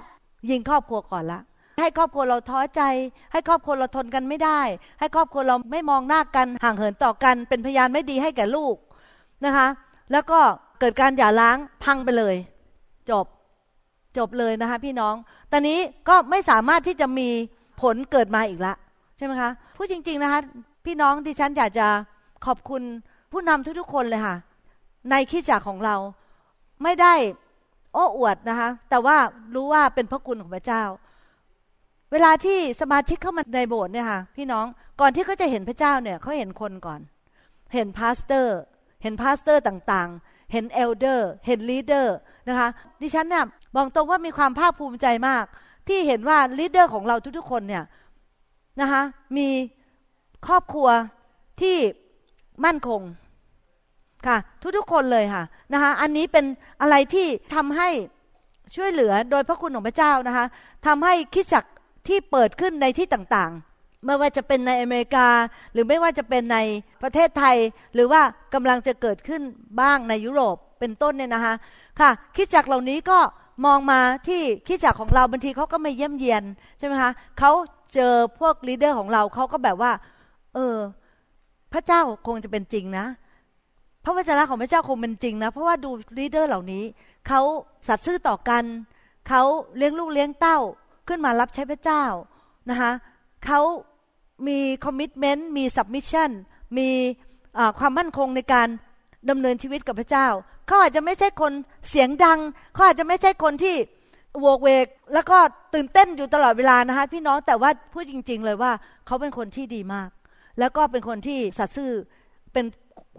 [0.49, 1.39] ยิงครอบครัวก่อนละ
[1.80, 2.82] ให้ครอบครัวเราท้อใจ
[3.32, 4.62] ให้ครอบครัวเราทนกันไม่ได้
[4.99, 8.75] ให้ครอบครัวเราไม่มองหน้ากันห่างเหินต่อกัน เป็นพยานไม่ดีให้แก่ลูก
[9.45, 9.67] นะคะ
[10.12, 10.39] แล้วก็
[10.80, 12.36] เกิดการหย่าร้างพังไปเลย
[13.10, 13.25] จบ
[14.17, 15.15] จบเลยนะคะพี่น้อง
[15.52, 17.30] ตอนนี้ก็ไม่สามารถที่จะมี
[17.82, 18.74] ผลเกิดมาอีกละ
[19.17, 20.39] ใช่ไหมคะพูดจริง ๆนะคะ
[20.86, 21.88] พี่น้องดิฉันอยากจะ
[22.45, 22.82] ขอบคุณ
[23.32, 24.36] ผู้นำทุกๆคนเลยค่ะ
[25.12, 25.95] ในคริสตจักรของเรา
[26.84, 27.13] ไม่ได้
[27.93, 29.17] โอ้อวดนะคะ แต่ว่า
[29.56, 30.84] รู้ว่าเป็นพระคุณของพระเจ้า
[32.12, 34.65] เวลาที่สมาชิกเข้ามาในโบสถ์เนี่ยค่ะ พี่น้อง
[35.02, 37.00] ก่อนที่เขาจะเห็นพระเจ้าเนี่ยเขาเห็นคนก่อน
[37.74, 38.58] เห็น pastor
[39.04, 42.15] เห็น pastor ต่างๆ เห็น elder เห็น leader
[42.48, 42.67] นะคะ
[43.02, 45.43] ดิฉันเนี่ย บอกตรงว่ามีความภาคภูมิใจมาก
[45.88, 47.84] ที่เห็นว่า leader ของเราทุกๆคนเนี่ย
[48.82, 49.01] นะคะ
[49.38, 49.47] มี
[50.47, 50.89] ครอบครัว
[51.62, 51.77] ที่
[52.65, 53.01] มั่นคง
[54.27, 54.38] ค่ะ
[54.77, 56.45] ทุกๆคนเลยค่ะนะคะอันนี้เป็น
[56.82, 57.89] อะไรที่ทำให้
[58.75, 60.45] ช่วยเหลือโดยพระคุณของพระเจ้านะคะ
[60.88, 61.63] ทำให้คิดจัก
[62.08, 65.27] ที่เปิดขึ้นในที่ต่างๆ ไม่ว่าจะเป็นในอเมริกา
[65.73, 66.58] หรือไม่ว่าจะเป็นใน
[67.03, 67.58] ประเทศไทย
[67.93, 68.21] หรือว่า
[68.53, 69.41] กำลังจะเกิดขึ้น
[69.82, 71.53] บ้างในยุโรปเป็นต้นเนี่ยนะคะ
[71.99, 73.19] ค่ะคิดจักเหล่านี้ก็
[73.65, 76.43] มองมาที่คริสตจักรของเราบางทีเขาก็มาเยี่ยมเยียน
[76.78, 77.52] ใช่ไหมคะเขา
[77.93, 79.91] เจอพวก leader ของเราเขาก็แบบว่า
[80.56, 80.76] เออ
[81.74, 83.06] พระเจ้าคงจะเป็นจริงนะ
[84.04, 86.84] พระวจนะของพระเจ้าคงเป็นจริงนะ เพราะว่าดู leader เหล่านี้
[87.28, 87.41] เขา
[87.88, 88.63] สัตย์ซื่อต่อกัน
[89.30, 89.43] เขา
[89.78, 90.60] เลี้ยงลูกเลี้ยงเต้า
[91.08, 92.04] ขึ้นมารับใช้พระเจ้า
[92.69, 92.91] นะคะ
[93.45, 93.60] เขา
[94.48, 96.32] มี commitment มี submission
[96.78, 96.89] มี
[97.80, 98.67] ความมั่นคงในการ
[99.30, 100.28] ดำเนินชีวิตกับพระเจ้า
[100.69, 101.53] เขาอาจจะไม่ใช่คน
[101.89, 102.39] เสียงดัง
[102.73, 103.75] เขาอาจจะไม่ใช่คนที่
[104.39, 105.38] โวกเวก แล้วก็
[105.73, 108.71] ตื่นเต้นอยู่ตลอดเวลานะคะพี่น้องแต่ว่าพูดจริง ๆ เลยว่า
[109.05, 110.10] เขาเป็นคนที่ดีมาก
[110.60, 111.91] แล้วก็เป็นคนที่สัตย์ซื่อ
[112.53, 112.65] เป็น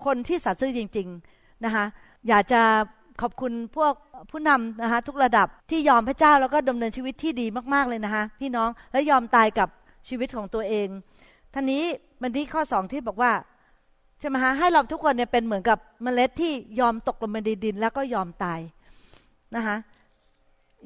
[0.06, 1.84] คนที่สัตย์ซื่อจริง ๆนะคะ
[2.28, 2.62] อยากจะ
[3.20, 3.92] ขอบคุณพวก
[4.30, 9.68] ผู้นำนะคะทุกระดับที่ยอมพระเจ้าแล้วก็ดำเนินชีวิตที่ดีมากๆเลยนะคะพี่น้องและยอมตายกับ
[10.08, 10.88] ชีวิตของตัวเอง
[11.54, 11.82] ท่านี้
[12.22, 13.32] มันที่ข้อสองที่บอกว่า
[14.20, 18.60] ใช่ไหมคะให้เราทุกคนเนี่ยเป็นเหมือนกับเมล็ดที่ยอมตกลงในดินแล้วก็ยอมตาย
[19.56, 19.76] นะคะ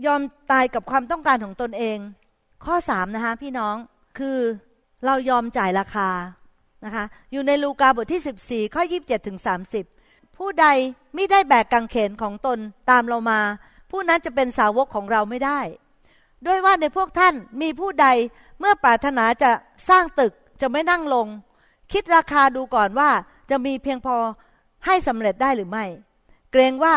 [0.07, 0.20] ยอม
[0.53, 1.99] ตายกับความต้องการของตนเอง
[2.64, 3.75] ข้อสามนะคะพี่น้อง
[4.18, 4.38] คือ
[5.05, 6.09] เรายอมจ่ายราคา
[6.85, 9.38] นะคะอยู่ในลูกาบทที่ 14 ข้อ 27ถึง
[9.87, 10.66] 30 ผู้ใด
[11.14, 12.59] ไม่ได้แบกกางเขนของตน
[12.90, 13.40] ตามเรามา
[13.90, 15.61] ผู้นั้นจะเป็นสาวกของเราไม่ได้
[16.47, 18.07] ด้วยว่าในพวกท่านมีผู้ใด
[18.61, 19.51] เมื่อปรารถนาจะ
[19.88, 21.27] สร้างตึกจะไม่นั่งลง
[21.94, 23.11] คิดราคาดูก่อนว่า
[23.50, 24.16] จะมีเพียงพอ
[24.87, 25.85] ให้สำเร็จได้หรือไม่
[26.52, 26.94] เกรงว่า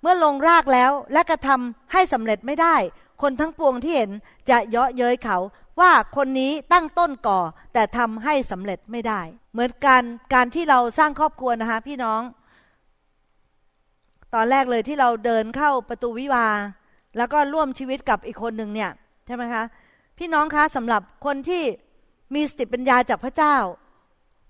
[0.00, 2.76] เมื่อลงรากแล้วและกระทำให้สำเร็จไม่ได้
[3.22, 4.10] คนทั้งปวงที่เห็น
[4.50, 5.38] จะเยาะเย้ยเขา
[5.80, 7.40] ว่าคนนี้ตั้งต้นก่อ
[7.72, 9.20] แต่ทำให้สำเร็จไม่ได้
[9.52, 12.22] เหมือนการการที่เราสร้างครอบครัวนะคะพี่น้อง
[14.34, 16.46] ตอนแรกเลยที่เราเดินเข้าประตูวิวา
[17.16, 18.90] แล้วก็ร่วมชีวิตกับอีกคนหนึ่งเนี่ย
[19.26, 19.64] ใช่ไหมคะ
[20.18, 21.62] พี่น้องคะสำหรับคนที่
[22.34, 23.56] มีสติปัญญาจากพระเจ้า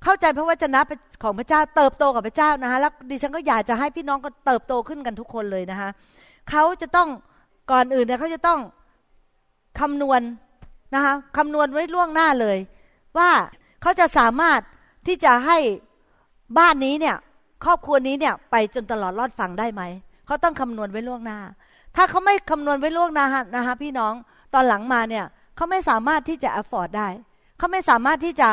[0.05, 0.81] เข้าใจพระวจนะ
[1.23, 5.91] ของพระเจ้าเติบโตกับพระเจ้านะคะแล้วดิฉันก็อยากจะให้พี่น้องก็เติบโตขึ้นกันทุกคนเลยนะคะ
[6.51, 7.09] เขาจะต้อง
[7.71, 8.61] ก่อนอื่นเนี่ยเขาจะต้อง
[9.81, 10.21] คำนวณ
[10.95, 12.59] นะคะคำนวณไว้ล่วงหน้าเลย
[13.19, 13.31] ว่า
[13.83, 14.61] เขาจะสามารถ
[15.07, 15.59] ที่จะให้
[16.59, 17.17] บ้านนี้เนี่ย
[17.65, 19.83] ครอบครัวนี้เนี่ยไปจนตลอดรอดฝั่งได้ไหม
[20.27, 21.39] เขาต้องคำนวณไว้ล่วงหน้า
[21.97, 24.13] ถ้าเขาไม่คำนวณไว้ล่วงหน้านะคะพี่น้อง
[24.55, 25.25] ตอนหลังมาเนี่ย
[25.57, 27.09] เขาไม่สามารถที่จะ afford ได้
[27.59, 28.49] เขาไม่สามารถที่จะ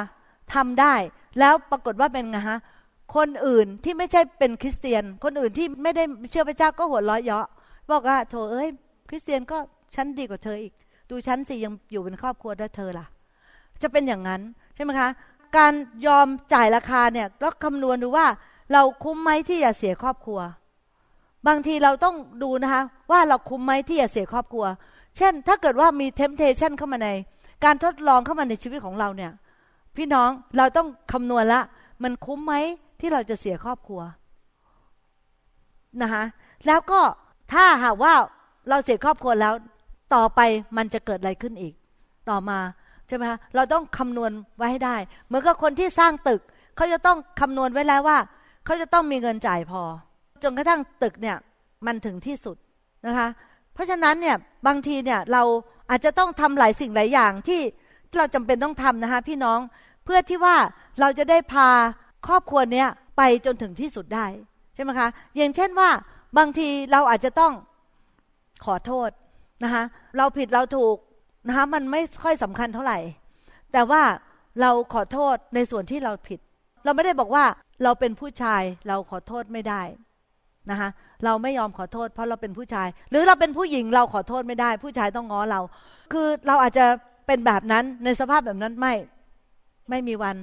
[0.54, 0.96] ทำได้
[1.40, 2.60] แล้วปรากฏว่าเป็นไงฮะ
[3.16, 7.48] คนอื่นที่ไม่ใช่เป็นคริสเตียน คนอื่นที่ไม่ได้เชื่อพระเจ้าก็หัวเราะเยาะ
[7.92, 8.70] บอกว่าโถเอ้ย
[9.10, 9.58] คริสเตียนก็
[9.96, 10.74] ฉันดีกว่าเธออีก
[11.10, 13.06] ดูฉันสิยังอยู่เป็นครอบครัวได้เธอล่ะ
[13.82, 14.42] จะเป็นอย่างนั้น
[14.76, 15.10] ใช่ไหมคะ
[15.58, 15.74] การ
[16.08, 18.28] ยอมจ่ายราคาเนี่ยเราคำนวณดูว่า
[18.74, 20.40] เราคุ้มไหมที่จะเสียครอบครัว
[21.48, 24.66] บางทีเราต้องดูนะคะ ว่าเราคุ้มไหมที่จะเสียครอบครัว
[25.18, 27.10] เช่น ถ้าเกิดว่ามีเทมเพชันเข้ามาใน
[27.66, 29.32] การทดลองเข้ามาในชีวิตของเราเนี่ย
[29.98, 31.62] พี่น้องเราต้องคำนวณละ
[32.04, 32.54] มันคุ้มไหม
[33.00, 34.02] ที่เราจะเสียครอบครัว
[36.02, 36.24] นะคะ
[36.68, 37.02] แล้วก็
[37.54, 38.14] ถ้าหากว่า
[38.70, 39.54] เราเสียครอบครัวแล้ว
[40.16, 40.40] ต่อไป
[40.78, 41.74] มันจะเกิดอะไรขึ้นอีก
[42.30, 42.60] ต่อมา
[43.08, 46.42] ใช่ไหมคะเราต้องคำนวณไว้ให้ได้ เหมือนกับคนที่สร้างตึก
[46.76, 48.18] เขาจะต้องคำนวณไว้แล้วว่า
[48.66, 49.84] เขาจะต้องมีเงินจ่ายพอ
[50.44, 51.38] จนกระทั่งตึกเนี่ย
[51.86, 52.58] มันถึงที่สุด
[53.08, 53.28] นะคะ
[53.74, 54.36] เพราะฉะนั้นเนี่ย
[54.68, 55.44] บางทีเนี่ยเรา
[55.90, 57.62] อาจจะต้องทำหลายสิ่งหลายอย่างที่
[58.18, 59.60] เราจำเป็นต้องทำนะคะพี่น้อง
[60.08, 60.58] เพื่อที่ว่า
[61.00, 61.70] เราจะได้พา
[62.28, 64.26] ครอบครัวเนี้ยไปจนถึงที่สุดได้
[64.76, 65.90] ใช่ไหมคะอย่างเช่นว่า
[66.38, 67.54] บางทีเราอาจจะต้อง
[68.66, 69.10] ขอโทษ
[69.64, 69.84] นะคะ
[70.18, 70.96] เราผิดเราถูก
[71.48, 73.00] นะคะมันไม่ค่อยสำคัญเท่าไหร่
[73.74, 74.02] แต่ว่า
[74.62, 76.40] เราขอโทษในส่วนที่เราผิด
[76.86, 77.46] เราไม่ได้บอกว่า
[77.84, 79.82] เราเป็นผู้ชายเราขอโทษไม่ได้
[80.70, 80.90] นะคะ
[81.26, 85.62] เราไม่ยอมขอโทษ เพราะเราเป็นผู้ชาย หรือเราเป็นผู้หญิงเราขอโทษไม่ได้ ผู้ชายต้องง้อเรา
[86.14, 86.86] คือเราอาจจะ
[87.28, 88.94] เป็นแบบนั้นในสภาพแบบนั้นไม่
[89.90, 90.36] ไม่มีวัน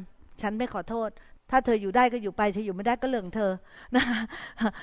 [0.43, 1.11] ฉันไม่ขอโทษ
[1.51, 3.53] ถ้าเธออยู่ได้ก็อยู่ไปเธออยู่ไม่ได้ก็เรื่องเธอ
[3.95, 4.05] นะ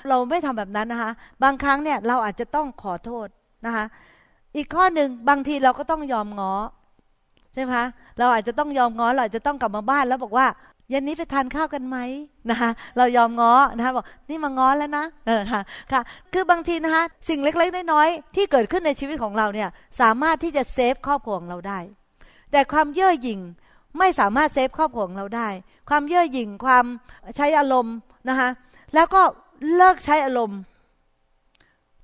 [0.08, 1.10] เราไม่ทำแบบนั้นนะคะ
[1.42, 3.28] บางครั้งเนี่ยเราอาจจะต้องขอโทษ
[3.66, 3.84] นะคะ
[4.56, 6.54] อีกข้อหนึ่งบางทีเราก็ต้องยอมง้อ
[7.54, 7.86] ใช่ไหมคะ
[8.18, 10.46] เราอาจจะต้องยอมง้อเราอาจจะต้องกลับมาบ้านแล้วบอกว่า
[10.90, 11.98] เย็นนี้ไปทานข้าวกันไหม
[12.50, 15.60] นะคะเรายอมง้อนะคะบอกนี่มาง้อแล้วนะเออค่ะ
[15.92, 16.00] ค่ะ
[16.32, 19.68] คือบางทีนะคะสิ่งเล็กๆน้อยๆที่เกิดขึ้นในชีวิตของเราเนี่ย
[20.00, 21.78] สามารถที่จะเซฟครอบครัวของเราได้
[22.52, 23.40] แต่ความเย่อหยิ่ง
[23.98, 25.48] ไม่สามารถเซฟครอบครัวของเราได้
[25.88, 26.84] ความเย่อหยิ่งความ
[27.36, 27.96] ใช้อารมณ์
[28.28, 28.48] นะคะ
[28.94, 29.22] แล้วก็
[29.74, 30.58] เลิกใช้อารมณ์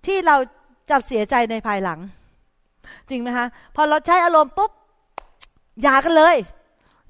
[0.07, 0.37] ที่เรา
[0.91, 1.99] จะเสียใจในภายหลัง
[3.09, 3.47] จริงไหมคะ
[3.77, 4.71] พอเราใช้อารมณ์ปุ๊บ
[5.83, 6.37] หย่ากันเลย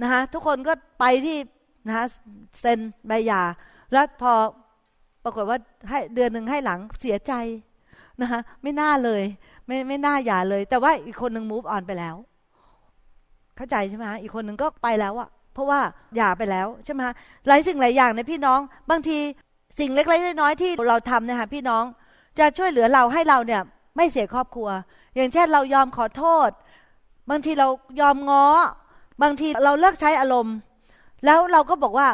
[0.03, 1.39] นะคะทุกคนก็ไปที่
[1.87, 2.05] นะคะ
[2.61, 3.43] เซ็นใบหย่า
[3.93, 4.33] แล้วพอ
[5.25, 5.59] ปรากฏว่า
[5.91, 7.33] ให้เดือนหนึ่งให้หลังเสียใจ
[8.21, 9.23] นะคะไม่น่าเลย
[9.67, 12.17] ไม่ไม่น่าหย่าเลย แต่ว่าอีกคนหนึ่ง move on ไปแล้ว
[13.59, 15.81] เข้าใจใช่ไหมอีกคนหนึ่งก็ไปแล้วอะเพราะว่า
[16.17, 17.01] หย่าไปแล้วใช่ไหม
[17.49, 19.19] หลายสิ่งหลายอย่างในพี่น้องบางที
[19.79, 21.85] สิ่งเล็กๆน้อยๆที่เราทำนะคะพี่น้อง
[22.39, 23.63] จะช่วยเหลือเราให้เราเนี่ย
[23.97, 24.69] ไม่เสียครอบครัว
[25.17, 26.51] อย่างเช่นเรายอมขอโทษ
[27.31, 27.69] บางทีเรา
[28.01, 28.47] ยอมง้อ
[29.23, 30.57] บางทีเราเลิกใช้อารมณ์
[31.25, 32.09] แล้วเราก็บอกว่า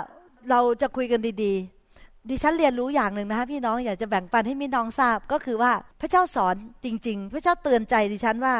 [0.50, 1.52] เราจะคุยกันดี
[1.90, 6.54] ๆ ดิฉันเรียนรู้อย่างหนึ่งนะคะพี่น้องอยากจะแบ่งปันให้พี่น้องทราบก็คือว่าพระเจ้าสอน
[6.84, 8.54] จริง ๆ พระเจ้าเตือนใจดิฉันว่า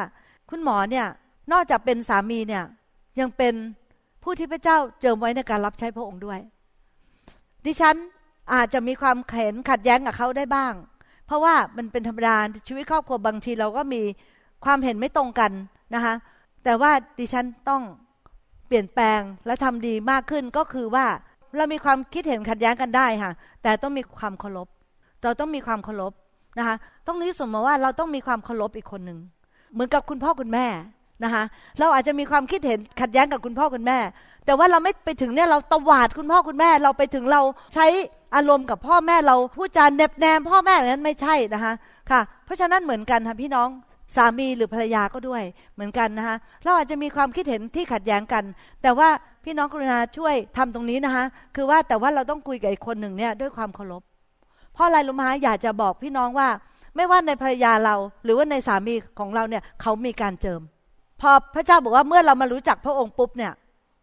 [0.50, 1.06] คุณหมอเนี่ย
[1.52, 2.64] นอกจากเป็นสามีเนี่ย
[3.20, 3.54] ยังเป็น
[4.22, 6.40] ผู้ที่พระเจ้าเจิมไว้ในการรับใช้พระองค์ด้วย
[7.66, 7.96] ดิฉัน
[8.54, 10.72] อาจจะมีความเข็นขัดแย้งกับเขาได้บ้าง
[11.26, 14.02] เพราะว่ามันเป็นธรรมดาชีวิตครอบครัวบางทีเราก็มี
[14.64, 15.52] ความเห็นไม่ตรงกัน
[15.94, 16.14] นะคะ
[16.64, 17.82] แต่ว่าดิฉันต้อง
[18.66, 21.06] เปลี่ยนแปลงและทำดีมากขึ้นก็คือว่า
[21.56, 24.68] เรามีความคิดเห็นขัดแย้งกันได้ค่ะ แต่ต้องมีความเคารพ
[25.22, 26.12] เราต้องมีความเคารพ
[26.58, 26.76] นะคะ
[27.06, 29.18] ต้องนี้สมมติว่าเราต้องมีความเคารพอีกคนหนึ่ง
[29.72, 30.66] เหมือนกับคุณพ่อคุณแม่
[31.24, 31.44] นะคะ
[31.78, 33.98] เราอาจจะมีความคิดเห็นขัดแย้งกับคุณพ่อคุณแม่
[34.46, 37.42] แต่ว่าเราไม่ไปถึงเนี่ยเราตวาดคุณพ่อคุณแม่ เราไปถึงเรา
[37.74, 37.86] ใช้
[38.36, 41.72] อารมณ์กับพ่อแม่เราพูดจาเน็บแนมพ่อแม่อย่างนั้นไม่ใช่นะคะ
[42.10, 43.68] ค่ะ เพราะฉะนั้นเหมือนกันค่ะพี่น้อง
[44.16, 45.42] สามีหรือภรรยาก็ด้วย
[45.74, 48.44] เหมือนกันนะคะเราอาจจะมีความคิดเห็นที่ขัดแย้งกัน
[48.82, 49.08] แต่ว่า
[49.44, 51.24] พี่น้องกรุณาช่วยทำตรงนี้นะคะ
[51.56, 54.02] คือว่าแต่ว่าเราต้องคุยกับอีกคนหนึ่งเนี่ยด้วยความเคารพ
[54.74, 56.48] เพราะอะไรรู้ไหมอยากจะบอกพี่น้องว่า
[56.96, 60.60] ไม่ว่าในภรรยาเราหรือว่าในสามีของเราเนี่ยเขามีการเจิม
[61.24, 63.52] พอพระเจ้าบอกว่าเมื่อเรามารู้จักพระองค์ปุ๊บเนี่ย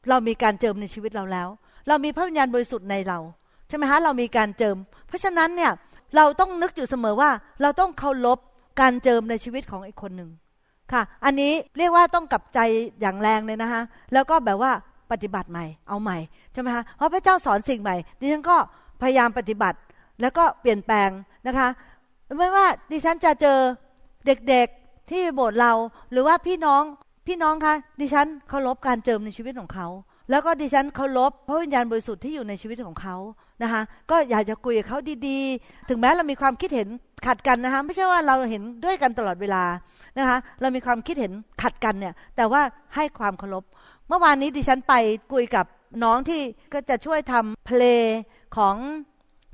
[0.10, 1.48] เรามีการเจิมในชีวิตเราแล้ว
[1.88, 3.20] เรามีพระวิญญาณบริสุทธิ์ในเรา
[3.68, 5.72] ใช่ไหมคะเรามีการเจิม เพราะฉะนั้นเนี่ย
[6.16, 7.30] เราต้องนึกอยู่เสมอว่า
[7.62, 8.40] เราต้องเคารพ
[8.82, 10.30] การเจิมในชีวิตของอีกคนหนึ่ง
[10.92, 12.60] ค่ะ อันนี้เรียกว่าต้องกลับใจ
[13.02, 13.82] อย่างแรงเลยนะคะ
[14.14, 14.72] แล้วก็แบบว่า
[15.12, 16.18] ปฏิบัติใหม่ เอาใหม่
[16.54, 18.58] ใช่ไหมคะเพราะพระเจ้าสอนสิ่งใหม่ดิฉันก็
[19.02, 19.78] พยายามปฏิบัติ
[20.22, 21.10] แล้วก็เปลี่ยนแปลง
[21.48, 21.68] นะคะ
[22.38, 23.58] ไม่ว่าดิฉันจะเจอ
[24.26, 25.72] เด็กๆที่โบสถ์เรา
[26.12, 26.84] หรือว่าพี่น้อง
[27.28, 29.88] พี่น้องคะดิฉันเคารพการเจิมในชีวิตของเขา
[30.30, 33.16] แล้วก็ดิฉันเคารพพระวิญญาณบริสุทธิ์ที่อยู่ในชีวิตของเขา
[33.64, 33.82] นะคะ
[34.12, 36.88] ก็อยากจะคุยกับเขาดีๆ ถึงแม้เรามีความคิดเห็น
[37.26, 39.64] ขัดกันนะคะไม่ใช่ว่าเราเห็นด้วยกันตลอดเวลา
[40.18, 41.32] นะคะเรามีความคิดเห็น
[41.62, 42.62] ขัดกันเนี่ยแต่ว่า
[42.96, 43.64] ให้ความเคารพ
[44.08, 44.94] เมื่อวานนี้ดิฉันไป
[45.34, 45.66] คุยกับ
[46.04, 46.42] น้องที่
[46.74, 48.06] ก็จะช่วยทำเพลง
[48.58, 48.76] ของ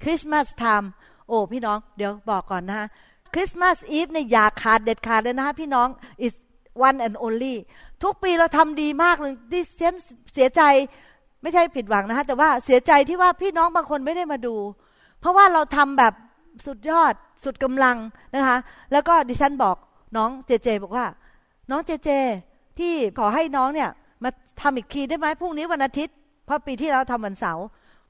[0.04, 0.92] Christmas time
[1.28, 2.88] โอ้พี่น้องเดี๋ยวบอกก่อนนะคะ
[3.34, 5.88] Christmas Eve เนี่ยอย่าขาดเด็ดขาดเลยนะคะพี่น้อง
[6.26, 6.34] is
[6.88, 7.56] one and only
[8.04, 9.96] ทุกปีเราทำดีมากเลยดิฉัน
[10.34, 10.62] เสียใจ
[11.42, 14.56] ไม่ใช่ผิดหวังนะคะแต่ว่าเสียใจที่ว่าพี่น้องบางคนไม่ได้มาดู
[15.20, 16.14] เพราะว่าเราทำแบบ
[16.66, 17.14] สุดยอด
[17.44, 17.98] สุดกำลัง
[18.36, 18.58] นะคะ
[18.92, 19.76] แล้วก็ดิฉันบอก
[20.18, 21.06] น้องเจเจ บอกว่า
[21.70, 22.10] น้องเจเจ
[22.78, 23.90] พี่ขอให้น้องเนี่ย
[24.24, 24.30] มา
[24.62, 27.66] ทำอีกทีได้ไหมพรุ่งนี้วันอาทิตย์ เพราะปีที่แล้วทำวันเสาร์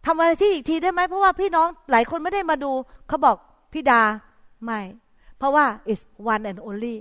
[0.06, 2.72] ทำวันอาทิตย์อีกทีได้ไหมเพราะว่าพี่น้องหลายคนไม่ได้มาดู
[3.08, 3.36] เขาบอก
[3.74, 4.02] พี่ดา
[4.66, 4.80] ไม่
[5.38, 6.96] เพราะว่า it's one and only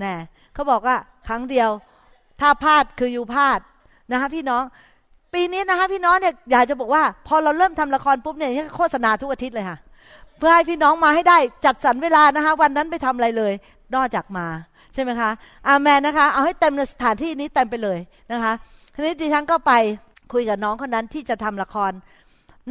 [0.00, 0.14] แน่
[0.54, 0.96] เขาบอกว่า
[1.28, 1.70] ครั้งเดียว
[2.40, 3.58] ถ้าพลาดคืออยู่พลาด
[4.12, 4.62] นะคะพี่น้อง
[5.34, 9.78] ปีนี้นะคะพี่น้องเนี่ยอยากจะบอกว่า พอเราเริ่มทำละครปุ๊บเนี่ยโฆษณาทุกอาทิตย์เลยค่ะ
[10.38, 13.52] เพื่อให้พี่น้องมาให้ได้จัดสรรเวลานะคะ วันนั้นไปทำอะไรเลย
[13.94, 14.46] นอกจากมา
[14.94, 15.30] ใช่ไหมคะ
[15.68, 17.98] อาแมนนะคะ เอาให้เต็มในสถานที่นี้เต็มไปเลย
[18.32, 18.52] นะคะ
[18.94, 19.72] ทีนี้ดิฉันก็ไป
[20.32, 21.92] คุยกับน้องคนนั้นที่จะทำละคร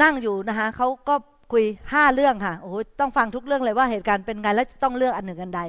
[0.01, 1.15] นั่งอยู่นะคะเขาก็
[1.52, 5.62] คุยห้าเรื่องค่ะโอ้โหต้องฟังทุกเรื่องเลยว่าเหตุการณ์เป็นไงและต้องเลือกอันหนึ่งอันใด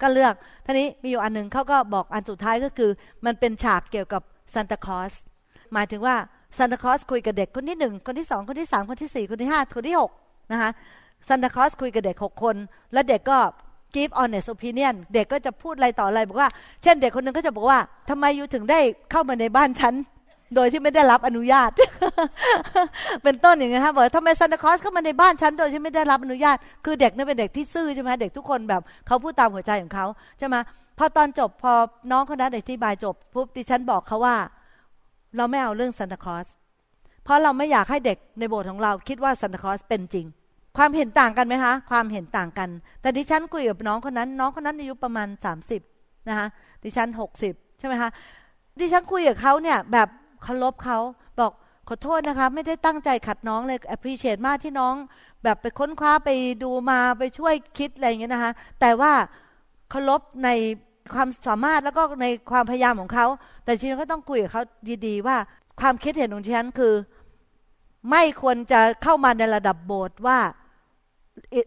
[0.00, 0.34] ก็เลือก
[0.64, 2.90] ทีนี้มีอยู่อันหนึ่งเขาก็บอกอันสุดท้ายก็คือ
[3.26, 4.22] มันเป็นฉากเกี่ยวกับ
[4.54, 5.12] ซานตาคลอส
[5.72, 6.16] หมายถึงว่า
[6.58, 10.10] ซานตาคลอสคุยกับเด็กคนที่หนึ่งคนที่สองคนที่สามคนที่สี่คนที่ห้าคนที่หก
[10.52, 10.70] นะคะ
[11.28, 12.56] ซันตาคลอสคุยกับเด็กหกคน
[12.92, 13.38] แล้วเด็กก็
[13.94, 16.48] give honest opinion เด็กก็จะพูดอะไรต่ออะไรบอกว่า
[16.82, 17.78] เช่นเด็กคนนึงก็จะบอกว่า
[18.10, 18.80] ทำไมอยู่ถึงได้
[19.10, 19.94] เข้ามาในบ้านฉัน
[20.54, 21.70] โดยที่ไม่ได้รับอนุญาต
[23.22, 30.06] เป็นต้นอย่างเงี้ยครับบอกทำไมซันตาคลอสเข้ามาในบ้านฉันโดยที่ไม่ได้รับอนุญาต คือเด็กนี่เป็นเด็กที่ซื่อใช่ไหมเด็กทุกคนแบบเขาพูดตามหัวใจของเขา
[30.38, 30.56] ใช่ไหม
[30.98, 31.72] พอตอนจบพอ
[32.10, 34.36] น้องคนนั้นอธิบายจบปุ๊บดิฉันบอกเขาว่า
[35.36, 36.46] เราไม่เอาเรื่องซันตาคลอส
[37.24, 40.26] เพราะเราไม่อยากให้เด็กในโบสถ์ของเราคิดว่าซันตาคลอสเป็นจริง
[40.76, 42.68] ความเห็นต่างกันไหมคะ ความเห็นต่างกัน
[43.00, 45.28] แต่ดิฉันคุยกับน้องคนนั้น น้องคนนั้นอายุประมาณ
[45.78, 46.46] 30นะคะ
[46.84, 47.08] ดิฉัน
[47.44, 48.10] 60 ใช่ไหมคะ
[48.80, 50.08] ดิฉันคุยกับเขาเนี่ยแบบ
[50.42, 50.98] เคารพเขา
[51.38, 51.52] บอก
[51.88, 54.94] ขอโทษนะคะ ไม่ได้ตั้งใจขัดน้องเลย appreciate มากที่น้อง
[55.42, 56.30] แบบไปค้นคว้าไป
[56.62, 59.12] ดูมาไปช่วยคิดอะไรอย่างเงี้ยนะคะ แต่ว่า
[59.90, 60.48] เคารพใน
[61.14, 63.26] ความสามารถแล้วก็ในความพยายามของเขา
[63.64, 64.62] แต่จริงๆก็ต้องคุยกับเขา
[65.06, 65.36] ดีๆ ว่า
[65.80, 66.94] ความคิดเห็นของฉันคือ
[68.10, 70.38] ไม่ควรจะเข้ามาในระดับโบสถ์ว่า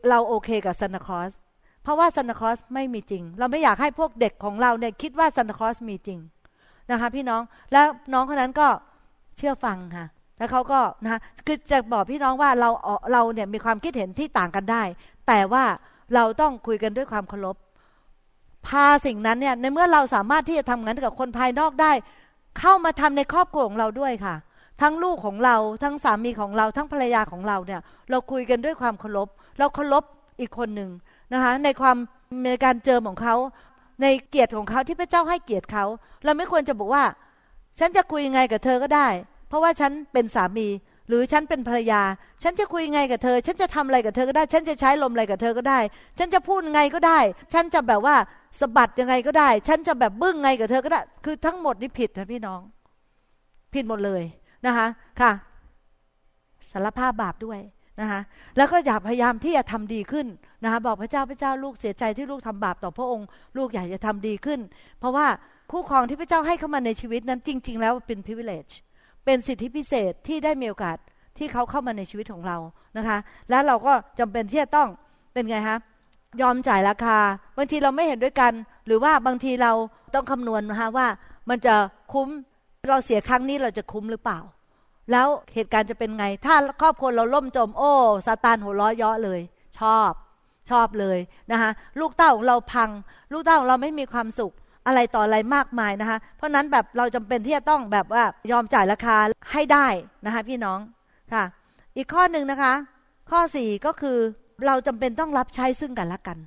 [0.10, 1.34] เราโอเคกับซานตาคลอส
[1.84, 6.20] เพราะว่าซานตาคลอสไม่มีจริง เราไม่อยากให้พวกเด็กของเราเนี่ยคิดว่าซานตาคลอสมีจริง
[6.92, 8.68] นะคะ พี่น้องแล้วน้องคนนั้นก็
[9.38, 10.06] เชื่อฟังค่ะ
[10.38, 12.70] แล้วเขาก็นะคือจะบอกพี่น้องว่าเรา
[13.12, 14.84] เราเนี่ยมีความคิดเห็นที่ต่างกันได้
[15.28, 15.64] แต่ว่า
[16.16, 17.56] เราต้องคุยกันด้วยความเคารพ
[18.68, 21.92] พาสิ่งนั้นเนี่ยในเมื่อเราสามารถที่จะทำงานกับคนภายนอกได้
[22.60, 24.36] เข้ามาทำในครอบครัวของเราด้วยค่ะ
[24.82, 29.28] ทั้งลูกของเราทั้งสามีของเราทั้งภรรยาของเราเนี่ยเราคุยกันด้วยความเคารพ
[29.60, 30.04] เราเคารพ
[30.39, 30.89] อีกคนหนึ่ง
[31.34, 31.98] นะคะในความ
[32.46, 33.36] ในการเจอของเขา
[34.02, 35.86] ในเกียรติของเขาที่พระเจ้าให้เกียรติเขา
[36.24, 37.04] เราไม่ควรจะบอกว่า
[37.80, 39.08] ฉันจะคุยยังไงกับเธอก็ได้
[39.47, 40.68] เพราะว่าฉันเป็นสามี
[41.08, 42.02] หรือฉันเป็นภรรยา
[42.43, 45.80] ฉันจะคุยยังไงกับเธอ ฉันจะทำอะไรกับเธอก็ได้ ฉันจะใช้ลมอะไรกับเธอก็ได้
[46.18, 47.20] ฉันจะพูดไงก็ได้
[47.54, 48.16] ฉันจะแบบว่า
[48.60, 52.62] สะบัดยังไงก็ได้ ฉันจะแบบบึ้งไงกับเธอก็ได้ คือทั้งหมดนี่ผิดนะพี่น้อง
[53.74, 54.24] ผิดหมดเลย
[54.66, 54.88] นะคะ
[55.22, 55.32] ค่ะ
[56.72, 57.60] สารภาพบาปด้วย
[58.02, 58.22] นะคะ
[58.58, 60.28] แล้วก็อย่าพยายามที่จะทำดีขึ้น
[60.64, 63.28] นะคะบอกพระเจ้าพระเจ้าลูกเสียใจที่ลูกทำบาปต่อพระองค์
[63.58, 64.60] ลูกอยากจะทำดีขึ้น
[64.99, 65.28] เพราะว่า
[65.72, 68.74] คู่ครองที่พระเจ้าให้เข้ามาในชีวิตนั้นจริง ๆ แล้วเป็น privilege
[69.26, 70.97] เป็นสิทธิพิเศษที่ได้มีโอกาส
[71.38, 72.58] ที่เขาเข้ามาในชีวิตของเรา
[72.97, 73.18] นะคะ
[73.49, 74.89] แล้วเราก็จำเป็นที่จะต้อง
[75.34, 75.78] เป็นไงคะ
[76.41, 77.18] ยอมจ่ายราคา
[77.58, 78.54] บางทีเราไม่เห็นด้วยกัน
[78.86, 79.72] หรือว่าบางทีเรา
[80.14, 81.08] ต้องคำนวณนะคะว่า
[81.49, 81.76] มันจะ
[82.14, 82.28] คุ้ม
[82.89, 84.39] เราเสียครั้งนี้เราจะคุ้มหรือเปล่า
[85.12, 87.93] แล้วเหตุการณ์จะเป็นไง ถ้าครอบครัวเราล่มจมโอ้
[88.28, 89.41] ซาตานหัวล้อเยาะเลย
[89.80, 90.12] ชอบ
[90.70, 91.18] ชอบเลย
[91.52, 92.89] นะคะลูกเต้าของเราพัง
[93.32, 94.54] ลูกเต้าของเราไม่มีความสุข
[94.88, 99.18] อะไรต่ออะไรมากมายนะคะเพราะนั้นแบบเราจำเป็นที่จะต้องแบบว่ายอมจ่ายราคา
[99.52, 99.88] ให้ได้
[100.26, 100.80] นะคะพี่น้อง
[101.34, 101.43] ค่ะ
[101.97, 102.74] อีกข้อหนึ่งนะคะ
[103.32, 104.18] ข้อสี่ก็คือ
[104.66, 106.38] เราจำเป็นต้องรับใช้ซึ่งกันและกัน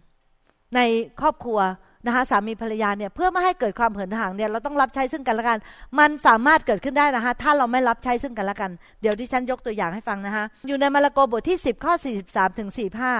[0.76, 0.80] ใน
[1.20, 1.58] ครอบครัว
[2.06, 5.58] นะคะสามีภรรยาเนี่ยเพื่อไม่ให้เกิดความเหินห่างเนี่ยเราต้องรับใช้ซึ่งกันและกัน
[5.98, 8.70] มันสามารถเกิดขึ้นได้นะคะถ้าเราไม่รับใช้ซึ่งกันและกัน
[9.02, 11.94] เดี๋ยวที่ฉันยกตัวอย่างให้ฟังนะคะอยู่ในมาระโกบทที่ 10 ข้อ
[12.26, 12.68] 43ถึง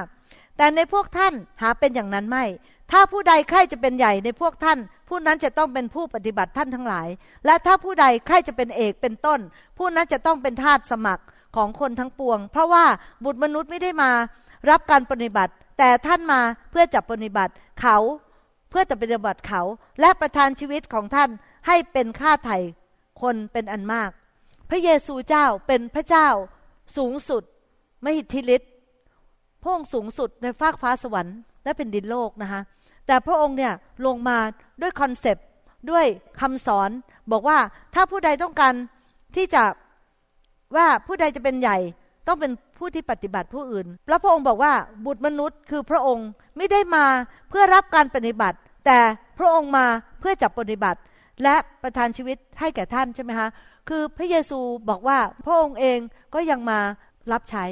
[0.02, 2.44] 45 แต่ในพวกท่านหาเป็นอย่างนั้นไม่
[2.92, 4.78] ถ้าผู้ใดใครจะเป็นใหญ่ในพวกท่าน
[5.08, 7.08] ผู้นั้นจะต้องเป็นผู้ปฏิบัติท่านทั้งหลาย
[7.46, 9.40] และถ้าผู้ใดใครจะเป็นเอกเป็นต้น
[9.78, 11.24] ผู้นั้นจะต้องเป็นทาสสมัคร
[11.56, 12.84] ของคนทั้งปวง เพราะว่า
[13.24, 14.10] บุตรมนุษย์ไม่ได้มา
[14.70, 17.96] รับการปฏิบัติ แต่ท่านมาเพื่อจับปฏิบัติเขา
[18.76, 19.62] พื่อจะปฏิบัติเขา
[20.00, 21.30] และประทานชีวิตของท่าน
[21.66, 22.58] ให้เป็นค่าไถ่
[23.22, 24.10] คนเป็นอันมาก
[24.70, 26.28] พระเยซูเจ้าเป็นพระเจ้า
[26.96, 27.42] สูงสุด
[28.04, 28.70] มหิทธิฤทธิ์
[29.62, 32.60] พระองค์สูงสุดในฟากฟ้าสวรรค์และเป็นดินโลกนะคะ
[33.06, 33.72] แต่พระองค์เนี่ย
[34.06, 34.38] ลงมา
[34.82, 35.46] ด้วยคอนเซปต์
[35.90, 36.06] ด้วย
[36.40, 36.90] คำสอน
[37.32, 37.58] บอกว่า
[37.94, 38.74] ถ้าผู้ใดต้องการ
[39.36, 39.62] ที่จะ
[40.76, 41.78] ว่าผู้ใดจะเป็นใหญ่
[42.26, 44.72] ต้องเป็นผู้ที่ปฏิบัติผู้อื่น แล้วพระองค์บอกว่า
[45.06, 47.04] บุตรมนุษย์คือพระองค์ไม่ได้มา
[47.48, 48.98] เพื่อรับการปฏิบัติ แต่
[49.38, 49.86] พระองค์มา
[50.20, 51.00] เพื่อจับปฏิบัติ
[51.42, 53.48] และประทานชีวิตให้แก่ท่านใช่ไหมคะ
[53.88, 54.58] คือพระเยซู
[54.88, 55.98] บอกว่าพระองค์เอง
[56.34, 56.78] ก็ยังมา
[57.32, 57.64] รับใช้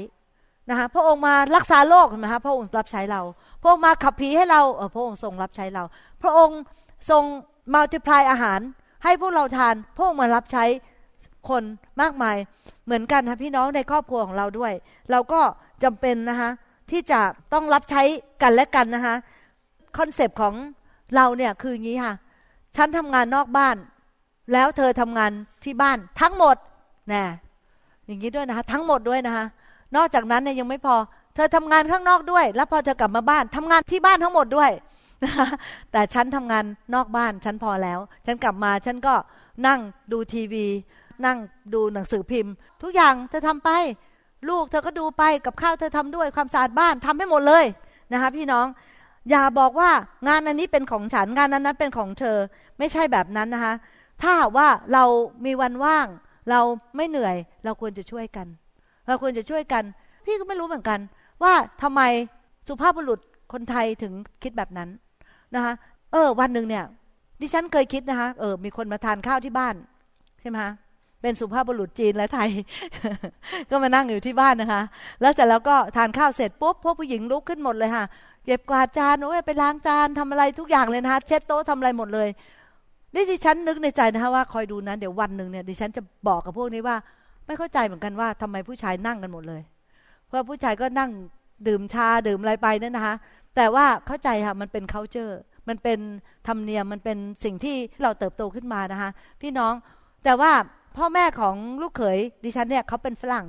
[0.71, 3.23] นะคะพระองค์มารักษาโลกนะคะพระองค์รับใช้เรา
[3.63, 5.85] พระองค์มาขับผีให้เราเออพระองค์ทรงรับใช้เรา
[6.23, 6.59] พระองค์
[7.11, 7.23] ทรง
[7.75, 8.61] มัลติพลายอาหาร
[9.05, 10.65] ให้พวกเราทาน พระองค์มารับใช้
[11.49, 11.63] คน
[12.01, 12.37] มากมาย
[12.85, 14.73] เหมือนกันนะพี่น้องในครอบครัวของเราด้วย
[15.11, 15.41] เราก็
[15.83, 16.51] จำเป็นนะคะ
[16.91, 17.21] ที่จะ
[17.53, 18.03] ต้องรับใช้
[18.43, 19.15] กันและกันนะคะ
[19.99, 20.55] concept ของ
[21.15, 22.15] เราเนี่ยคืออย่างนี้ค่ะ
[22.77, 23.77] ฉันทำงานนอกบ้าน
[24.53, 25.31] แล้วเธอทำงาน
[25.65, 26.57] ที่บ้านทั้งหมด
[27.13, 27.25] นะ
[28.07, 29.47] อย่างนี้ด้วยนะคะทั้งหมดด้วยนะคะ
[29.97, 30.97] นอกจากนั้นเนี่ยยังไม่พอ
[31.35, 34.71] เธอทำงานข้างนอกด้วย แล้วพอเธอกลับมาบ้านทำงานที่บ้านทั้งหมดด้วย
[35.93, 39.15] แต่ฉันทำงานนอกบ้านฉันพอแล้ว ฉันกลับมาฉันก็
[39.67, 39.81] นั่ง
[40.13, 40.67] ดูทีวี
[41.27, 41.39] นั่ง
[41.75, 42.53] ดูหนังสือพิมพ์
[42.83, 43.71] ทุกอย่างเธอทำไป
[44.49, 47.65] ลูกเธอก็ดูไปกับข้าวเธอทำด้วยความสะอาดบ้านทำให้หมดเลย
[48.13, 48.67] นะคะพี่น้อง
[49.31, 49.91] อย่าบอกว่า
[50.29, 52.37] งานอันนี้เป็นของฉันงานนั้นนั้นเป็นของเธอ
[52.79, 53.75] ไม่ใช่แบบนั้นนะคะ
[54.23, 55.05] ถ้าว่าเรา
[55.45, 56.07] มีวันว่าง
[56.51, 56.61] เรา
[56.97, 58.47] ไม่เหนื่อย เราควรจะช่วยกัน
[59.07, 59.85] เราควรจะช่วยกัน
[60.25, 61.01] พี่ก็ไม่รู้เหมือนกัน
[61.43, 62.01] ว่าทำไม
[62.69, 63.21] สุภาพบุรุษ
[63.53, 64.13] คนไทยถึง
[64.43, 64.89] คิดแบบนั้น
[65.55, 65.73] นะคะ
[66.13, 66.85] เออ วันหนึ่งเนี่ย
[67.41, 69.75] ดิฉันเคยคิดนะคะเออมีคนมาทานข้าวที่บ้าน
[70.41, 70.73] ใช่ไหมคะ
[71.23, 72.51] เป็นสุภาพบุรุษจีนและไทย
[73.71, 74.83] ก็มานั่งอยู่ที่บ้านนะคะ
[75.21, 78.05] แล้วเสร็จแล้วก็ทานข้าวเสร็จปุ๊บพวกผู้หญิงลุกขึ้นหมดเลยค่ะ
[78.45, 82.29] เก็บกวาดจานโอ้ยไปล้างจานทำอะไรทุกอย่างเลยนะคะเช็ดโต๊ะทำอะไรหมดเลย
[83.15, 86.97] นี่ดิฉันนึกในใจนะคะว่าคอยดูนะเดี๋ยววันหนึ่งเนี่ยดิฉันจะบอกกับพวกนี้ว่า
[87.47, 89.63] ไม่เข้าใจเหมือนกันว่าทำไมผู้ชายนั่งกันหมดเลย
[90.27, 91.11] เพราะผู้ชายก็นั่ง
[91.69, 93.15] ดื่มชาดื่มอะไรไปนั่นนะคะ
[93.57, 95.35] แต่ว่าเข้าใจค่ะมันเป็น culture
[95.69, 95.99] มันเป็น
[96.49, 99.11] ธรรมเนียมมันเป็นสิ่งที่เราเติบโตขึ้นมานะคะ
[99.43, 99.75] พี่น้อง
[100.25, 100.53] แต่ว่า
[100.97, 103.47] พ่อแม่ของลูกเขยดิฉันเนี่ยเขาเป็นฝรั่ง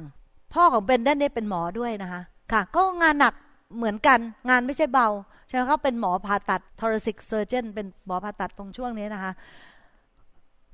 [0.54, 2.22] พ่อของเบนด้านนี้เป็นหมอด้วยนะคะ
[2.52, 3.34] ค่ะ ก็งานหนัก
[3.78, 4.20] เหมือนกัน
[4.50, 5.08] งานไม่ใช่เบา
[5.48, 9.32] ใช่ไหมเขาเป็นหมอผ่าตัด thoracic surgeon เป็นหมอผ่าตัดตรงช่วงนี้นะคะ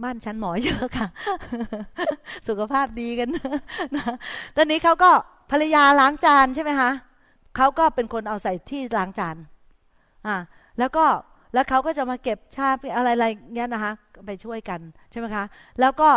[0.03, 1.07] บ้านฉันหมอเยอะค่ะ
[2.47, 3.29] สุขภาพดีกัน
[3.95, 4.03] นะ
[4.55, 5.11] ตอนนี้เขาก็
[5.51, 6.91] ภรรยาล้างจานใช่ไหมคะ
[7.55, 9.35] เขาก็เป็นคนเอาใส่ที่ล้างจาน
[10.27, 10.35] อ่า
[10.79, 11.05] แล้วก็
[11.53, 13.91] แล้วเขาก็จะมาเก็บชาอะไรอะไรเงี้ยนะคะ
[14.25, 14.79] ไปช่วยกัน
[15.11, 15.43] ใช่ไหมคะ
[15.79, 16.09] แล้วก็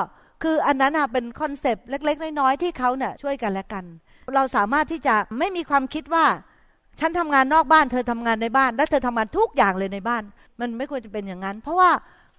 [0.43, 3.85] คืออันนั้นเป็นคอนเซปต์เล็ก ๆ น้อยๆที่เขาเนี่ยช่วยกันและกัน
[4.35, 6.27] เราสามารถที่จะไม่มีความคิดว่า
[7.01, 10.23] ฉันทำงานนอกบ้าน เธอทำงานในบ้าน และเธอทำงานทุกอย่างเลยในบ้าน
[10.61, 11.91] มันไม่ควรจะเป็นอย่างนั้น เพราะว่า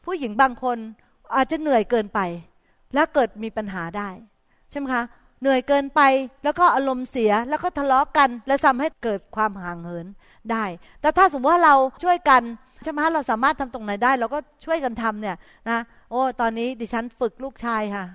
[0.05, 0.77] ผู้หญิงบางคน
[1.35, 2.19] อาจจะเหนื่อยเกินไป
[2.93, 4.09] แล้วเกิดมีปัญหาได้
[4.71, 5.03] ใช่ไหมคะ
[5.41, 6.01] เหนื่อยเกินไป
[6.43, 10.07] แล้วก็อารมณ์เสียแล้วก็ทะเลาะกัน และทำให้เกิดความห่างเหิน
[10.51, 10.65] ได้
[11.01, 12.41] แต่ถ้าสมมติว่าเราช่วยกัน
[12.83, 15.35] ใช่ไหมเราสามารถทำตรงไหนได้ เราก็ช่วยกันทำเนี่ย
[15.69, 15.79] นะ
[16.13, 18.05] อ้ตอนนี้ดิฉันฝึกลูกชายค่ะ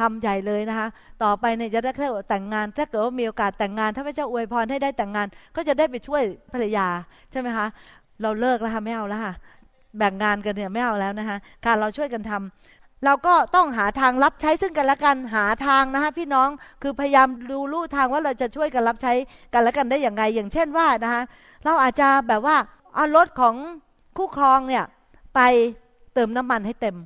[0.00, 0.88] ทำใหญ่เลยนะคะ
[1.22, 1.92] ต่อไปเนี่ยจะได้
[2.28, 5.26] แต่งงาน ถ้าเกิดว่ามีโอกาสแต่งงาน ถ้าพระเจ้าอวยพรให้ได้แต่งงาน
[5.56, 6.86] ก็จะได้ไปช่วยภรรยา
[7.30, 7.66] ใช่ไหมคะ
[8.22, 9.34] เราเลิกแล้วค่ะไม่เอาแล้วค่ะ
[9.98, 16.48] แบ่งงานกันเนี่ยไม่เอาแล้วนะคะ การเราช่วยกันทำเราก็ต้องหาทางรับใช้ซึ่งกันและกัน หาทางนะคะพี่น้อง
[16.82, 19.12] คือพยายามดูลู่ทางว่าเราจะช่วยกันรับใช้
[19.54, 21.22] กันและกันได้อย่างไง อย่างเช่นว่านะคะ
[21.64, 22.56] เราอาจจะแบบว่า
[22.94, 23.54] เอารถของ
[24.16, 24.84] คู่ครองเนี่ย
[25.34, 25.40] ไป
[26.14, 26.96] เติมน้ำมันให้เต็ม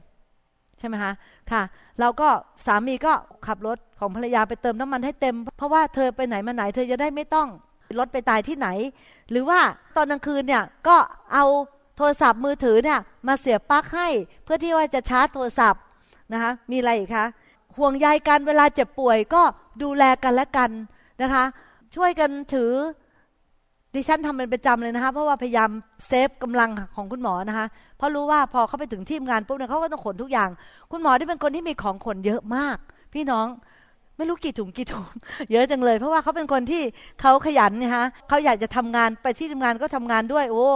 [0.79, 1.13] ใช่ไหมคะ
[1.51, 1.63] ค่ะ
[2.01, 2.29] เราก็
[2.67, 3.13] สามีก็
[3.47, 7.49] ขับรถของภรรยาไปเติมน้ำมันให้เต็ม เพราะว่าเธอไปไหนมาไหน เธอจะได้ไม่ต้อง
[7.99, 8.69] รถไปตายที่ไหน
[9.31, 9.61] หรือว่า
[9.97, 10.97] ตอนกลางคืนเนี่ยก็
[11.35, 11.45] เอา
[11.97, 14.09] โทรศัพท์มือถือเนี่ยมาเสียบปลั๊กให้
[14.45, 15.83] เพื่อที่ว่าจะชาร์จโทรศัพท์
[16.33, 17.27] นะคะมีอะไรอีกคะ
[17.79, 19.43] ห่วงใยกันเวลาเจ็บป่วยก็
[19.83, 20.71] ดูแลกันและกัน
[21.23, 21.45] นะคะ
[21.97, 22.73] ช่วยกันถือ
[23.95, 25.71] ดิฉันทำเป็นประจำเลยนะคะเพราะว่าพยายาม
[26.07, 27.67] เซฟกำลังของคุณหมอนะคะ
[27.99, 30.49] เพราะรู้ว่าพอเขาไปถึงที่งานปุ๊บเนี่ยเขาก็ต้องขนทุกอย่าง
[30.91, 32.77] คุณหมอที่เป็นคนที่มีของขนเยอะมาก
[33.15, 33.47] พี่น้อง
[34.17, 35.09] ไม่รู้กี่ถุงกี่ถุง
[35.53, 36.83] เยอะจังเลย เพราะว่าเขาเป็นคนที่
[37.21, 40.67] เขาขยันนะคะเขาอยากจะทำงานไปที่ทำงานก็ทำงานด้วย โอ้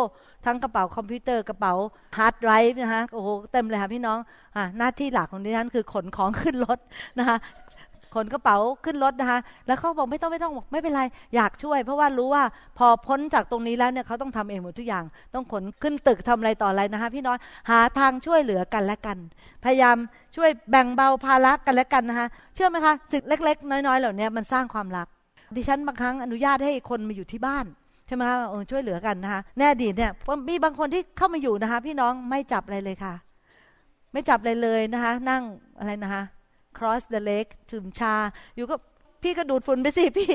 [0.47, 1.73] ทั้งกระเป๋าคอมพิวเตอร์กระเป๋า
[2.17, 4.19] hard drive นะคะโอ้โหเต็มเลยค่ะพี่น้อง
[4.57, 6.79] อ่าหน้าที่หลักของดิฉันคือขนของขึ้นรถ
[7.19, 7.37] นะคะ
[8.15, 11.03] ขนกระเป๋าขึ้นรถนะคะ แล้วเขาบอกไม่ต้องไม่ต้องบอกไม่เป็นไร
[11.35, 12.45] อยากช่วย เพราะว่ารู้ว่า
[12.79, 15.05] พอพ้นจากตรงนี้แล้วเนี่ยเขาต้องทำเองหมดทุกอย่าง
[15.35, 17.39] ต้องขนขึ้นตึกทำอะไรต่ออะไรนะคะ พี่น้อง
[17.71, 19.19] หาทางช่วยเหลือกันและกัน
[19.65, 19.97] พยายาม
[20.37, 25.07] ช่วยแบ่งเบาภาระกันและกันนะคะเชื่อไหมคะสิ่งเล็ก ๆ น้อยๆ เหล่านี้มันสร้างความรัก
[25.57, 27.67] ดิฉันบางครั้งอนุญาตให้คนมาอยู่ที่บ้าน
[28.07, 28.37] ใช่ไหมคะ
[28.71, 30.13] ช่วยเหลือกันนะคะแน่ดีเนี่ย
[30.49, 33.15] มีบางคนที่เข้ามาอยู่นะคะ พี่น้องไม่จับอะไรเลยค่ะ
[34.13, 35.43] ไม่จับอะไรเลยนะคะ นั่ง
[35.79, 36.23] อะไรนะคะ
[36.79, 38.15] cross the lake ถึมชา
[38.57, 38.77] อยู่ก็
[39.23, 40.33] พี่ก็ดูดฝุ่นไปสิพี่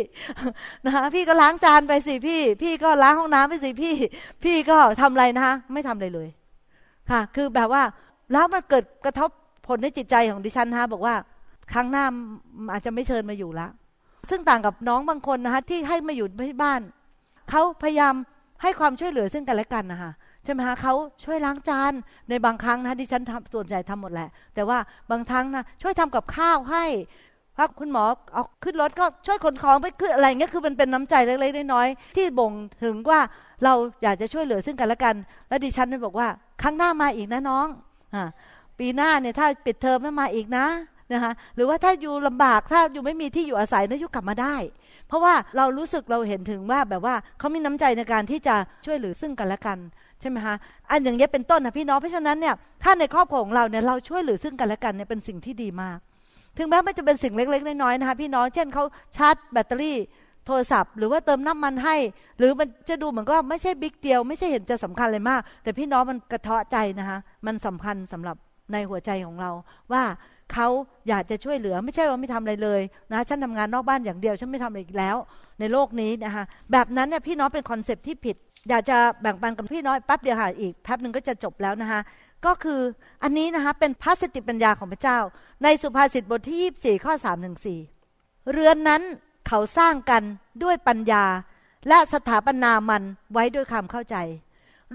[0.86, 3.96] นะคะพี่ก็ล้างจานไปสิพี่ พี่ก็ล้างห้องน้ำไปสิพี่
[4.44, 6.30] พี่ก็ทำอะไรนะคะไม่ทำอะไรเลย
[7.12, 7.84] ค่ะ คือแบบว่า
[8.32, 9.30] แล้วมันเกิดกระทบ
[9.68, 11.16] ผลในจิตใจของดิฉันนะคะบอกว่า
[11.74, 12.06] ครั้งหน้า
[12.74, 13.68] อาจจะไม่เชิญมาอยู่ละ
[14.30, 16.82] ซึ่งต่างกับน้องบางคนนะคะที่ให้มาอยู่ที่บ้าน
[17.50, 18.14] เขาพยายาม
[18.62, 20.12] ให้ความช่วยเหลือซึ่งกันและกันนะคะ
[20.48, 20.93] ช่ไหมคะเขา
[21.26, 21.93] ช่วยล้างจาน
[22.30, 24.78] ในบางครั้งนะดิฉันทำส่วนใหญ่ทำหมดแหละ แต่ว่า
[25.12, 26.86] บางครั้งนะช่วยทำกับข้าวให้
[27.58, 32.52] พักคุณหมอเอาขึ้นรถก็ช่วยขนของไปคืออะไรเงี้ยคือมันเป็นน้ำใจเล็กๆน้อยๆที่บ่ง
[32.84, 33.20] ถึงว่า
[33.64, 33.74] เรา
[34.04, 35.16] อยากจะช่วยเหลือซึ่งกันและกัน
[35.50, 36.28] และดิฉันได้บอกว่า
[36.62, 37.68] ครั้งหน้ามาอีกนะน้อง
[38.16, 38.24] อ่า
[38.80, 40.66] ปีหน้าเนี่ยถ้าปิดเทอมไม่มาอีกนะ
[41.14, 44.55] นะคะหรือว่าถ้าอยู่ลำบากถ้าอยู่ไม่มีที่อยู่อาศัยนะยุกลับมาได้
[45.08, 48.55] เพราะว่าเรารู้สึกเราเห็นถึงว่าแบบว่าเขามีน้ำใจในการที่จะ
[48.86, 49.78] ช่วยเหลือซึ่งกันและกัน
[50.22, 50.55] ใช่ไหมคะ
[50.89, 55.97] อันอย่างเงี้เป็นต้นนะพี่น้องเพราะฉะนั้นเนี่ยถ้าในครอบครัวของเราเนี่ยเราช่วยเหลือซึ่งกันและกันเนี่ยเป็นสิ่งที่ดีมาก
[56.58, 58.84] ถึงแม้ไม่จะเป็นสิ่งเล็กๆน้อยๆนะคะพี่น้องเช่นเขา
[59.18, 59.97] ชาร์จแบตเตอรี่
[60.45, 61.95] โทรศัพท์หรือว่าเติมน้ำมันให้
[62.38, 68.36] หรือมันจะดูเหมือนก็ไม่ใช่ big deal ไม่ใช่เห็นจะสำคัญเลยมาก แต่พี่น้องมันกระเทาะใจนะคะมันสำคัญสำหรับ
[68.72, 69.51] ในหัวใจของเรา
[69.91, 70.03] ว่า
[70.54, 70.68] เขา
[71.08, 72.82] อยากจะช่วยเหลือไม่ใช่ว่าไม่ทำอะไรเลย
[73.12, 75.18] นะฉันทำงานนอกบ้านอย่างเดียวฉันไม่ทำอะไรอีกแล้ว
[75.60, 78.36] ในโลกนี้นะคะแบบนั้นเนี่ยพี่น้องเป็น concept ที่ผิด
[78.70, 82.02] อยากจะแบ่งปันกับพี่น้องแป๊บเดียวค่ะอีกแป๊บหนึ่งก็จะจบแล้วนะคะ
[82.45, 82.82] ก็คือ
[83.24, 85.20] อันนี้นะคะเป็นพระสติปัญญาของพระเจ้า
[85.64, 87.58] ในสุภาษิตบทที่ 24 ข้อ3ถึง
[88.04, 89.02] 4เรือนนั้น
[89.48, 90.24] เขาสร้างกัน
[90.64, 91.24] ด้วยปัญญา
[91.88, 94.16] และสถาปนามันไว้ด้วยความเข้าใจ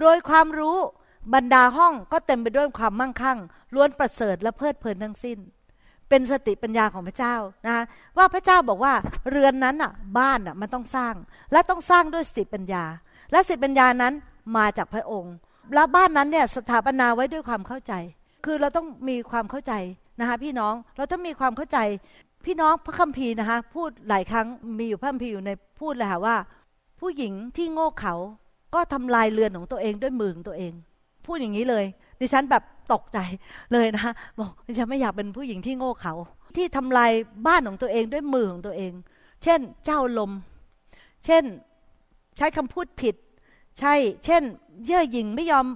[0.00, 0.78] โดยความรู้
[1.34, 3.38] บรรดาห้องก็เต็มไปด้วยความมั่งคั่ง
[3.74, 5.38] ล้วนประเสริฐและเพลิดเพลินทั้งสิ้น
[6.08, 7.34] เป็นสติปัญญาของพระเจ้า
[7.66, 7.84] นะ
[8.18, 8.94] ว่าพระเจ้าบอกว่า
[9.30, 11.14] เรือนนั้นอะบ้านอะมันต้องสร้าง
[11.52, 12.84] และต้องสร้างด้วยสติปัญญา
[13.32, 14.12] และสติปัญญานั้น
[14.56, 15.34] มาจากพระองค์
[15.74, 17.92] แล้วบ้านนั้นเนี่ยสถาปนาไว้ด้วยความเข้าใจ
[18.44, 19.72] คือเราต้องมีความเข้าใจ
[20.20, 21.78] นะคะพี่น้องเราต้องมีความเข้าใจ
[22.44, 24.46] พี่น้องพระคัมภีร์นะคะพูดหลายครั้ง
[24.78, 25.50] มีอยู่พระคัมภีร์อยู่ใน
[25.80, 26.36] พูดเลยค่ะว่า
[27.00, 28.14] ผู้หญิงที่โง่เขา
[28.74, 30.72] ก็ทำลายเรือนของตัวเองด้วยมือของตัวเอง
[31.26, 31.84] พูดอย่างนี้เลย
[32.20, 32.62] ดิฉันแบบ
[32.92, 33.18] ตกใจ
[33.72, 36.14] เลยนะคะบอกดิฉันไม่อยากเป็นผู้หญิงที่โง่เขา
[36.56, 37.12] ที่ทำลาย
[37.46, 38.92] บ้านของตัวเองด้วยมือของตัวเอง
[39.42, 40.32] เช่น เจ้าลม
[41.24, 41.44] เช่น
[42.36, 43.14] ใช้คำพูดผิด
[43.78, 43.94] ใช่
[44.24, 44.42] เช่น
[44.86, 45.66] เย่อหยิ่งไม่ยอม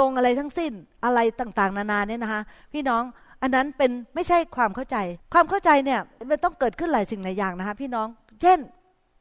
[0.00, 0.72] ลงอะไรทั้งสิ้น
[1.04, 3.02] อะไรต่างๆ นานาเนี่ยนะคะ พี่น้อง
[3.42, 4.96] อันนั้นเป็นไม่ใช่ความเข้าใจ
[5.34, 6.00] ความเข้าใจเนี่ย
[6.30, 8.06] มันต้องเกิดขึ้นหลายสิ่งหลายอย่างนะคะ พี่น้อง
[8.42, 8.58] เช่น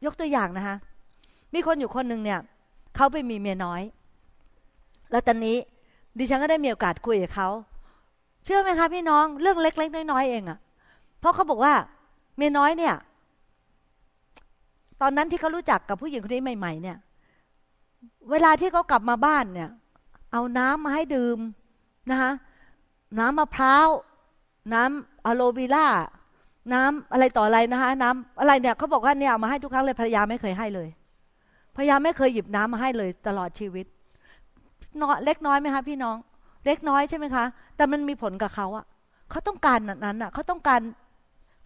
[0.05, 0.75] ยกตัวอย่างนะคะ
[1.53, 2.39] มีคนอยู่คนหนึ่งเนี่ย
[2.95, 3.81] เขาไปมีเมียน้อย
[5.11, 5.57] แล้วตอนนี้
[6.17, 7.49] ดิฉันก็ได้มีโอกาสคุยกับเขา
[8.43, 10.57] เชื่อไหมคะพี่น้องเรื่องเล็ก ๆ น้อยๆเองอะ่ะ
[11.19, 11.73] เพราะเขาบอกว่า
[12.37, 12.95] เมียน้อยเนี่ย
[15.01, 16.97] ตอนนั้นที่เขารู้จักกับผู้หญิงคนนี้ใหม่ ๆ เนี่ย
[18.31, 19.69] เวลาที่เขากลับมาบ้านเนี่ย
[20.31, 21.37] เอาน้ำมาให้ดื่ม
[22.11, 22.31] นะคะ
[23.19, 23.87] น้ำมะพร้าว
[24.73, 25.87] น้ำอะโลวีล่า
[26.73, 30.89] น้ำอะไรต่ออะไรนะคะน้ำอะไรเนี่ยเขาบอกว่าเนี่ยเอามาให้ทุกครั้งเลยภรรยาไม่เคยให้เลย
[31.75, 33.85] ภรรยาไม่เคยหยิบน้ำมาให้เลย ตลอดชีวิต
[35.03, 36.17] น้อยเล็กน้อยไหมคะพี่น้อง
[36.65, 37.45] เล็กน้อยใช่ไหมคะ
[37.77, 38.85] แต่มันมีผลกับเขาอะ
[39.29, 40.81] เขาต้องการนั้นอะเขาต้องการ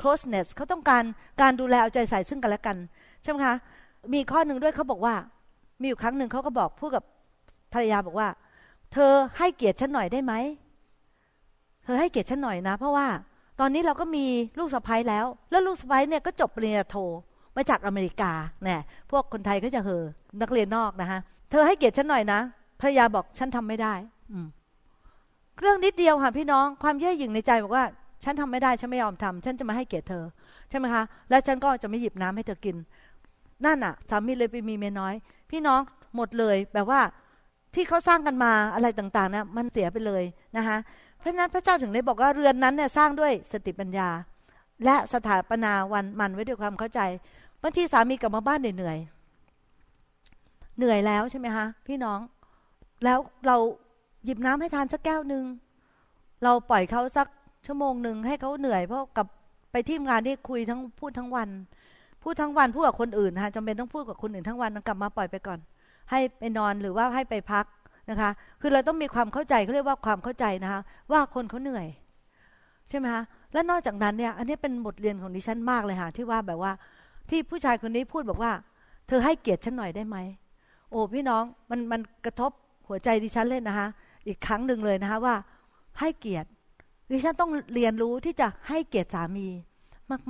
[0.01, 1.03] closeness เขาต้องการ
[1.41, 2.77] การดูแลเอาใจใส่ซึ่งกันและกัน
[3.23, 3.55] ใช่ไหมคะ
[4.13, 5.15] มีข้อหนึ่งด้วยเขาบอกว่า
[5.82, 7.03] มีอยู่ครั้งหนึ่งเขาก็บอกพูดกับ
[7.73, 8.27] ภรรยาบอกว่า
[8.93, 10.34] เธอให้เกียรติฉันหน่อยได้ไหม
[11.84, 13.07] เธอให้เกียรติฉันหน่อยนะ เพราะว่า
[13.59, 14.25] ตอนนี้เราก็มี
[14.59, 16.95] ลูกสะพ้ายแล้ว แล้วลูกสะพ้ายเนี่ยก็จบปริญญาโท
[17.55, 18.32] มาจากอเมริกา
[18.63, 20.03] เนี่ยพวกคนไทยก็จะเฮอ
[20.41, 21.19] นักเรียนนอกนะคะ
[21.51, 22.39] เธอให้เกียรติฉันหน่อยนะ
[22.82, 23.93] ภรรยาบอกฉันทำไม่ได้
[24.32, 24.47] อืม
[25.59, 27.86] เรื่องนิดเดียวค่ะพี่น้องความเย่อหยิ่งในใจบอกว่า
[28.23, 30.25] ฉันทำไม่ได้ฉันไม่ยอมทำฉันจะมาให้เกียรติเธอ
[30.69, 32.75] ใช่ไหมคะแล้วฉันก็จะไม่หยิบน้ำให้เธอกิน
[33.65, 35.13] นั่นอะ สามีเลยไปมีเมียน้อย
[35.51, 35.82] พี่น้อง
[36.15, 37.01] หมดเลยแบบว่า
[37.75, 40.23] ที่เขาสร้างกันมาอะไรต่างๆนะมันเสียไปเลย
[40.57, 40.77] นะคะ
[41.19, 44.09] เพราะนั้นพระเจ้าถึงได้บอกว่าเรือนนั้นเนี่ยสร้างด้วยสติปัญญา
[44.86, 47.01] และสถาปนาวันมันไว้ด้วยความเข้าใจ
[47.61, 48.97] บางทีสามีกลับมาบ้านเหนื่อย
[50.77, 52.19] เหนื่อยแล้วใช่ไหมคะพี่น้อง
[53.04, 53.58] แล้วเรา
[54.26, 55.43] หยิบน้ำให้ทานสักแก้วหนึ่ง
[56.43, 57.28] เราปล่อยเขาสัก
[57.66, 59.28] ชั่วโมงหนึ่งให้เขาเหนื่อยเพราะกับ
[59.72, 61.49] ไปที่งานที่คุยทั้งพูดทั้งวัน
[62.24, 65.60] พูดทั้งวันพูดกับคนอื่นฮะจำเป็นต้องพูดกับคนอื่นทั้งวันกลับมาปล่อยไปก่อน
[66.12, 67.66] ให้ไปนอนหรือว่าให้ไปพัก
[68.10, 68.30] นะคะ
[68.62, 70.82] คือเราต้องมีความเข้าใจเขาเรียกว่าความเข้าใจนะคะ
[71.12, 71.88] ว่าคนเขาเหนื่อย
[72.89, 73.24] ใช่ไหมคะ
[73.54, 76.72] และนอกจากนั้นเนี่ยอันนี้เป็นบทเรียนของดิฉันมากเลยค่ะที่ว่าแบบว่า
[77.30, 78.52] ที่ผู้ชายคนนี้พูดบอกว่า
[79.08, 80.18] เธอให้เกียรติฉันหน่อยได้ไหม
[80.89, 82.52] โอ้พี่น้องมันมันกระทบ
[82.91, 83.87] หัวใจดิฉันเลยนะคะ
[84.27, 85.35] อีกครั้งหนึ่งเลยนะคะว่า
[85.99, 86.47] ให้เกียรติ
[87.11, 89.47] ดิฉันต้องเรียนรู้ที่จะให้เกียรติสามี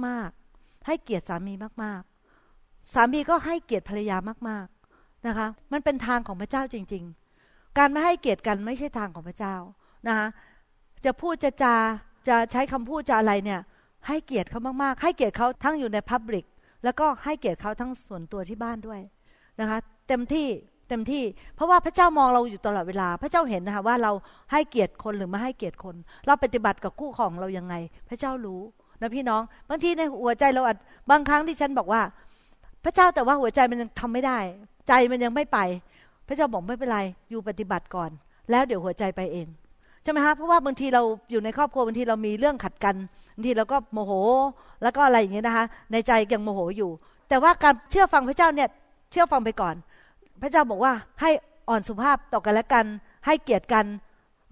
[0.06, 1.54] มาก ๆ ให้เกียรติสามี
[1.84, 2.02] มาก
[2.48, 4.18] ๆ สามีก็ให้เกียรติภรรยา
[4.50, 7.04] มาก ๆ นะคะ มันเป็นทางของพระเจ้าจริง
[7.40, 9.56] ๆ การไม่ให้เกียรติกันไม่ใช่ทางของพระเจ้า
[10.08, 10.28] นะคะ
[11.06, 11.76] จะพูดจะจา
[12.28, 13.62] จะใช้คำพูดจะอะไรเนี่ย
[14.08, 16.46] ให้เกียรติเขามากๆ ให้เกียรติเขาทั้งอยู่ในพับลิก
[16.84, 19.02] แล้วก็ให้เกียรติเขาทั้งส่วนตัวที่บ้านด้วย
[19.60, 20.48] นะคะ เต็มที่
[20.92, 21.24] เต็มที่
[21.56, 24.12] เพราะว่าพระเจ้ามองเราอยู่ตลอดเวลา พระเจ้าเห็นนะคะว่าเรา
[24.52, 27.76] ให้เกียรติคนหรือไม่ให้เกียรติคน เราปฏิบัติกับคู่ของเรายังไง
[28.10, 28.62] พระเจ้ารู้
[29.02, 30.78] นะพี่น้อง บางทีในหัวใจเราอาจ
[31.10, 32.02] บางครั้งที่ฉันบอกว่า
[32.84, 34.40] พระเจ้าแต่ว่าหัวใจมันยังทำไม่ได้
[34.88, 35.60] ใจมันยังไม่ไป
[36.28, 38.10] พระเจ้าบอกไม่เป็นไรอยู่ปฏิบัติก่อน
[38.52, 39.48] แล้วเดี๋ยวหัวใจไปเอง
[40.04, 42.96] ใช่ไหมคะเพราะว่าบางทีเราอยู่ในครอบครัวบางทีเรามีเรื่องขัดกัน
[43.36, 44.12] บางทีเราก็โมโห
[44.84, 46.92] แล้วก็อะไรอย่างเงี้ยนะคะ ในใจยังโมโหอยู่
[47.30, 48.70] แต่ว่าการเชื่อฟังพระเจ้าเนี่ย
[49.12, 49.76] เชื่อฟังไปก่อน
[50.42, 51.30] พระเจ้าบอกว่าให้
[51.70, 52.86] อ่อนสุภาพต่อกันและกัน
[53.26, 53.86] ให้เกียรติกัน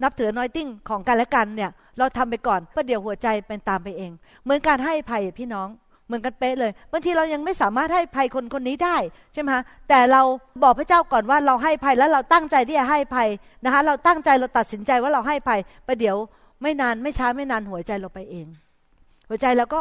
[0.02, 4.10] นับถือน้อยติ้งของกันและกันเนี่ยเราทำไปก่อนก็เดี๋ยวหัวใจเป็นตามไปเอง
[4.44, 5.68] เหมือนการให้ภัยพี่น้อง
[6.06, 8.96] เหมือนกันเป๊ะเลยบางทีเรายังไม่สามารถให้ภัยคนคนนี้ได้
[9.32, 10.22] ใช่ไหมคะแต่เรา
[10.62, 13.28] บอกพระเจ้าก่อนว่าเราให้ภัยแล้วเราตั้งใจที่จะให้ภัย
[13.64, 16.16] นะคะเราตั้งใจเราตัดสินใจว่าเราให้ภัยประเดี๋ยว
[16.62, 18.46] ไม่นานไม่ช้าไม่นานหัวใจเราไปเอง
[19.28, 19.80] หัวใจเราก็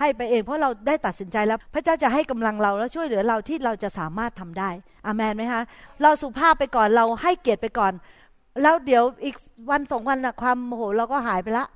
[0.00, 4.70] ให้ไปเองเพราะเราได้ตัดสินใจแล้ว พระเจ้าจะให้กำลังเราแล้วช่วยเหลือเราที่เราจะสามารถทำได้
[5.06, 5.62] อามนไหมคะ
[6.02, 7.92] เราสุภาพไปก่อนเราให้เกียรติไปก่อน
[8.62, 9.36] แล้วเดี๋ยวอีก
[9.70, 11.66] วันสองวันนะความโมโหเราก็หายไปละ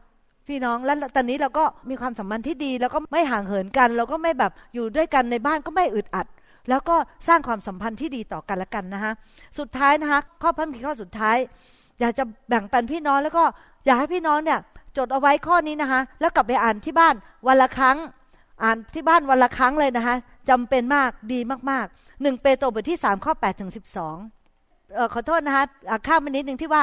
[0.49, 6.27] พี่น้องแล้วตอนนี้เราก็มีความสัมพันธ์ที่ดี แล้วก็ไม่ห่างเหินกัน เราก็ไม่แบบอยู่ด้วยกันในบ้านก็ไม่อึดอัด
[6.69, 6.97] แล้วก็
[7.29, 9.13] สร้างความสัมพันธ์ที่ดีต่อกันละกันนะคะ
[9.59, 11.37] สุดท้ายนะคะข้อพันธ์ข้อสุดท้าย
[12.01, 13.45] อยากจะแบ่งปันพี่น้องแล้วก็
[13.87, 14.59] อยากให้พี่น้องเนี่ย
[14.97, 17.15] จดเอาไว้ข้อนี้นะคะ แล้วกลับไปอ่านที่บ้าน
[17.47, 17.97] วันละครั้ง
[18.63, 20.17] อ่านที่บ้านวันละครั้งเลยนะคะ
[20.51, 21.39] จำเป็นมากดี
[21.71, 24.17] มากๆหนึ่งเปโตรบทที่สามข้อแปดถึงสิบสอง
[25.15, 25.65] ขอโทษนะคะ
[26.07, 26.83] ข้ามไปนิดหนึ่งที่ว่า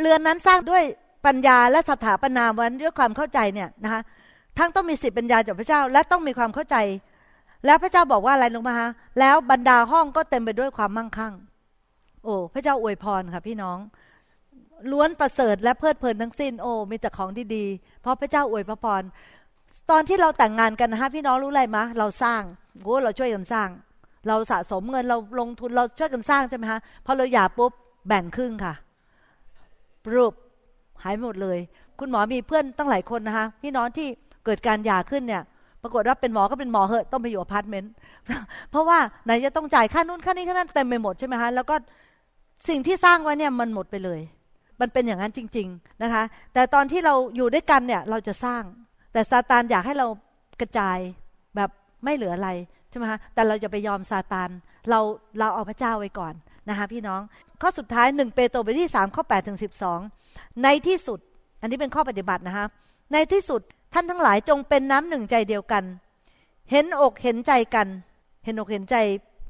[0.00, 0.82] เรือนนั้นสร้างด้วย
[1.26, 4.00] ปัญญาและสถาปนาวันด้วยความเข้าใจเนี่ยนะคะ
[4.58, 6.76] ทั้งต้องมีสิทธิปัญญาจากพระเจ้า และต้องมีความเข้าใจ
[7.66, 11.34] แล้วพระเจ้าบอกว่าอะไรลงมาฮะแล้วบรรดาห้องก็เต็มไปด้วยความมั่งคั่ง
[12.24, 13.78] โอ้พระเจ้าอวยพรค่ะพี่น้อง
[14.90, 19.02] ล้วนประเสริฐและเพลิดเพลินทั้งสิ้นโอ้มีแต่ของดีๆ เพราะพระเจ้าอวยพระพร
[19.90, 22.42] ตอนที่เราแต่งงานกันนะฮะพี่น้องรู้อะไรมะเราสร้าง
[22.82, 23.68] โอ้เราช่วยกันสร้าง
[24.28, 27.72] เราสะสมเงินเราลงทุนเราช่วยกันสร้างใช่ไหมฮะพอเราหย่าปุ๊บ
[28.08, 28.74] แบ่งครึ่งค่ะ
[30.14, 30.32] รูป
[31.02, 31.58] หายหมดเลย
[31.98, 34.08] คุณหมอมีเพื่อนตั้งหลายคนนะคะพี่น้องที่
[34.44, 35.42] เกิดการหย่าขึ้นเนี่ย
[35.82, 37.92] ปรากฏว่าเป็นหมอก็เป็นหมอเหอะต้องไปอยู่อพาร์ตเมนต์
[38.70, 41.74] เพราะว่าไหนจะต้องจ่ายค่านู่นค่านี้ค่านั้นเต็มไปหมดใช่ไหมคะแล้วก็
[42.68, 44.20] สิ่งที่สร้างไว้เนี่ยมันหมดไปเลย
[44.80, 46.22] มันเป็นอย่างนั้นจริง ๆนะคะ
[46.54, 48.62] แต่ตอนที่เราอยู่ด้วยกันเนี่ยเราจะสร้าง
[49.12, 50.06] แต่ซาตานอยากให้เรา
[50.60, 50.98] กระจาย
[51.56, 51.70] แบบ
[52.04, 52.50] ไม่เหลืออะไร
[52.90, 54.50] ใช่ไหมคะแต่เราจะไปยอมซาตาน
[54.90, 55.00] เรา
[55.38, 56.34] เราเอาพระเจ้าไว้ก่อน
[56.68, 57.20] นะคะพี่น้อง
[57.60, 60.00] ข้อสุดท้ายหนึ่งเปโตรบทที่สามข้อแปดถึงสิบสอง
[60.62, 61.18] ในที่สุด
[61.60, 62.66] อันนี้เป็นข้อปฏิบัตินะคะ
[63.12, 63.60] ในที่สุด
[63.94, 65.84] ท่านทั้งหลายจงเป็นน้ำหนึ่งใจเดียวกัน
[66.70, 67.88] เห็นอกเห็นใจกัน
[68.44, 68.96] เห็นอกเห็นใจ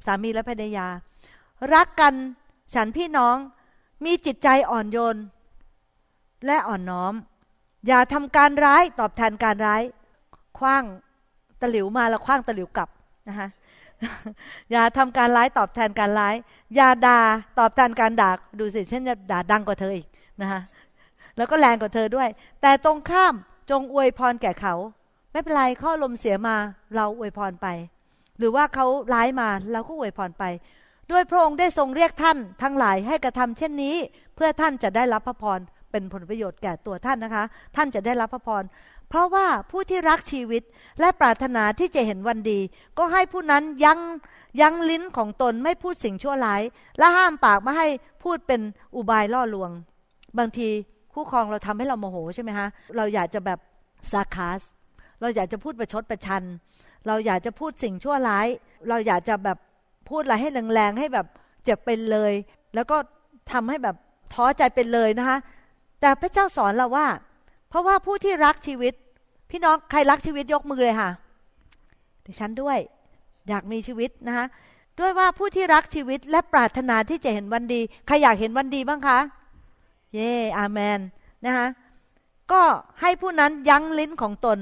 [0.07, 0.87] สามีและภรรยา
[1.74, 2.14] รักกัน
[2.74, 3.37] ฉันพี่น้อง
[4.05, 5.17] มีจิตใจอ่อนโยน
[6.47, 7.15] และอ่อนน้อม
[7.89, 9.83] อย่าทำการร้ายตอบแทนการร้าย
[10.59, 10.85] คว้าง
[11.61, 12.89] ตะหลิวมาแล้วคว้างตะหลิวกลับ
[13.29, 13.49] นะคะ
[14.73, 16.35] อย่าทำการร้ายตอบแทนการร้าย
[16.77, 17.21] อย่าด่า
[17.59, 20.07] ตอบแทนการด่าดูสิเช่นด่าดังกว่าเธออีก
[20.41, 20.61] นะคะ
[21.37, 22.29] แล้วก็แรงกว่าเธอด้วย
[22.63, 23.35] แต่ตรงข้าม
[23.71, 24.75] จงอวยพรแก่เขา
[25.33, 26.57] ไม่เป็นไรข้อลมเสียมา
[26.97, 27.67] เราอวยพรไป
[28.39, 30.45] หรือว่าเขาร้ายมาเราก็อวยพรไป
[31.13, 33.97] ด้วยพระองค์ได้ทรงเรียกท่านทั้งหลายให้กระทำเช่นนี้
[34.35, 37.45] เพื่อท่านจะได้รับพระพรเป็นผลประโยชน์แก่ตัวท่านนะคะ
[37.77, 38.65] ท่านจะได้รับพระพร
[39.09, 40.63] เพราะว่าผู้ที่รักชีวิต
[41.01, 42.61] และปรารถนาที่จะเห็นวันดี
[42.99, 44.01] ก็ให้ผู้นั้นยัง้ง
[44.61, 46.63] ยั้งลิ้นของตนไม่พูดสิ่งชั่วร้าย
[46.99, 47.89] และห้ามปากไม่ให้
[48.25, 48.61] พูดเป็น
[48.97, 49.71] อุบายล่อลวง
[50.39, 50.69] บางที
[51.15, 53.59] คู่ครองเราทำให้เราโมโหใช่ไหมฮะเราอยากจะแบบ
[54.11, 54.63] ซาคาส
[55.21, 56.45] เราอยากจะพูดประชดประชัน
[57.07, 58.47] เราอยากจะพูดสิ่งชั่วร้าย
[58.89, 59.59] เราอยากจะแบบ
[60.11, 61.27] พูดอะไรให้แรงๆให้แบบ
[61.65, 62.33] เจ็บเป็นเลย
[62.75, 62.97] แล้วก็
[63.53, 63.97] ทำให้แบบ
[64.35, 65.39] ท้อใจเป็นเลยนะคะ
[66.01, 67.07] แต่พระเจ้าสอนเราว่า
[67.69, 68.95] เพราะว่าผู้ที่รักชีวิต
[69.51, 71.11] พี่น้องใครรักชีวิตยกมือเลยค่ะ
[72.25, 72.79] ดิฉันด้วย
[73.49, 74.47] อยากมีชีวิตนะคะ
[75.01, 79.19] ด้วยว่าผู้ที่รักชีวิตและปรารถนาที่จะเห็นวันดีใครอยากเห็นวันดีบ้างคะ
[80.15, 81.01] เย่อาเมน
[81.45, 81.67] นะคะ
[82.53, 82.63] ก็
[83.01, 84.59] ให้ผู้นั้นยั้งลิ้นของตน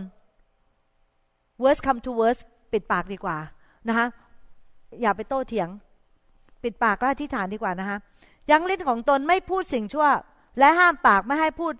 [1.62, 2.42] worst come to worst
[2.72, 3.36] ปิดปากดีกว่า
[3.88, 4.06] นะคะ
[5.00, 5.68] อย่าไปโต้เถียง
[6.62, 7.98] ปิดปากก็อธิษฐานดีกว่านะคะ
[8.50, 10.08] ยังลิ้นของตนไม่พูดสิ่งชั่ว
[10.58, 11.74] และห้ามปากไม่ให้พูด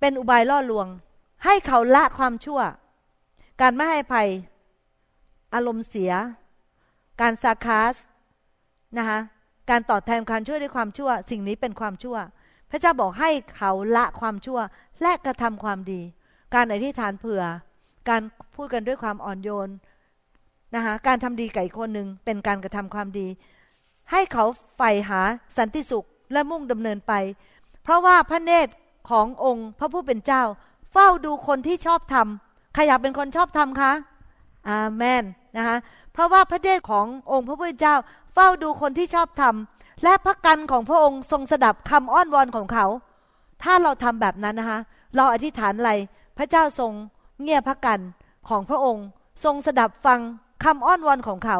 [0.00, 0.86] เป็นอุบายล่อลวง
[1.44, 2.60] ให้เขาละความชั่ว
[3.60, 4.28] การไม่ให้ภัย
[5.54, 6.12] อารมณ์เสีย
[7.20, 7.94] การซาคาส
[8.98, 9.18] นะคะ
[9.70, 12.16] การตอบแทนความช่วยด้วยความชั่ว สิ่งนี้เป็นความชั่ว
[12.70, 14.60] พระเจ้าบอกให้เขาละความชั่ว
[15.02, 16.00] และกระทำความดี
[16.54, 17.42] การอธิษฐานเผื่อ
[18.08, 18.22] การ
[18.54, 19.68] พูดกันด้วยความอ่อนโยน
[20.74, 23.26] นะคะการทำดีกับคนหนึ่งเป็นการกระทำความดี
[24.10, 24.44] ให้เขา
[24.76, 25.20] ใฝ่หา
[25.58, 27.12] สันติสุขและมุ่งดำเนินไป
[27.82, 28.72] เพราะว่าพระเนตร
[29.10, 30.42] ขององค์พระผู้เป็นเจ้า
[30.92, 33.92] เฝ้าดูคนที่ชอบทำใครอยากเป็นคนชอบทำคะ
[34.68, 35.24] อาเมน
[35.56, 35.76] นะคะ
[36.12, 37.96] เพราะว่าพระเดชขององค์พระผู้เป็นเจ้า
[38.34, 42.86] เฝ้าดูคนที่ชอบทำและพระกันของพระองค์ทรงสดับคำอ้อนวอนของเขา
[43.62, 44.80] ถ้าเราทำแบบนั้นนะคะ
[45.16, 45.92] เราอธิษฐานอะไร
[46.38, 46.92] พระเจ้าทรง
[47.42, 48.00] เงียบพระกัน
[48.48, 49.04] ของพระองค์
[49.44, 50.20] ทรงสดับฟัง
[50.64, 51.58] คำอ้อนวอนของเขา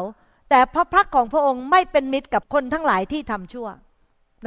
[0.49, 3.67] แต่พระพักของพระองค์ไม่เป็นมิตรกับคนทั้งหลายที่ทำชั่ว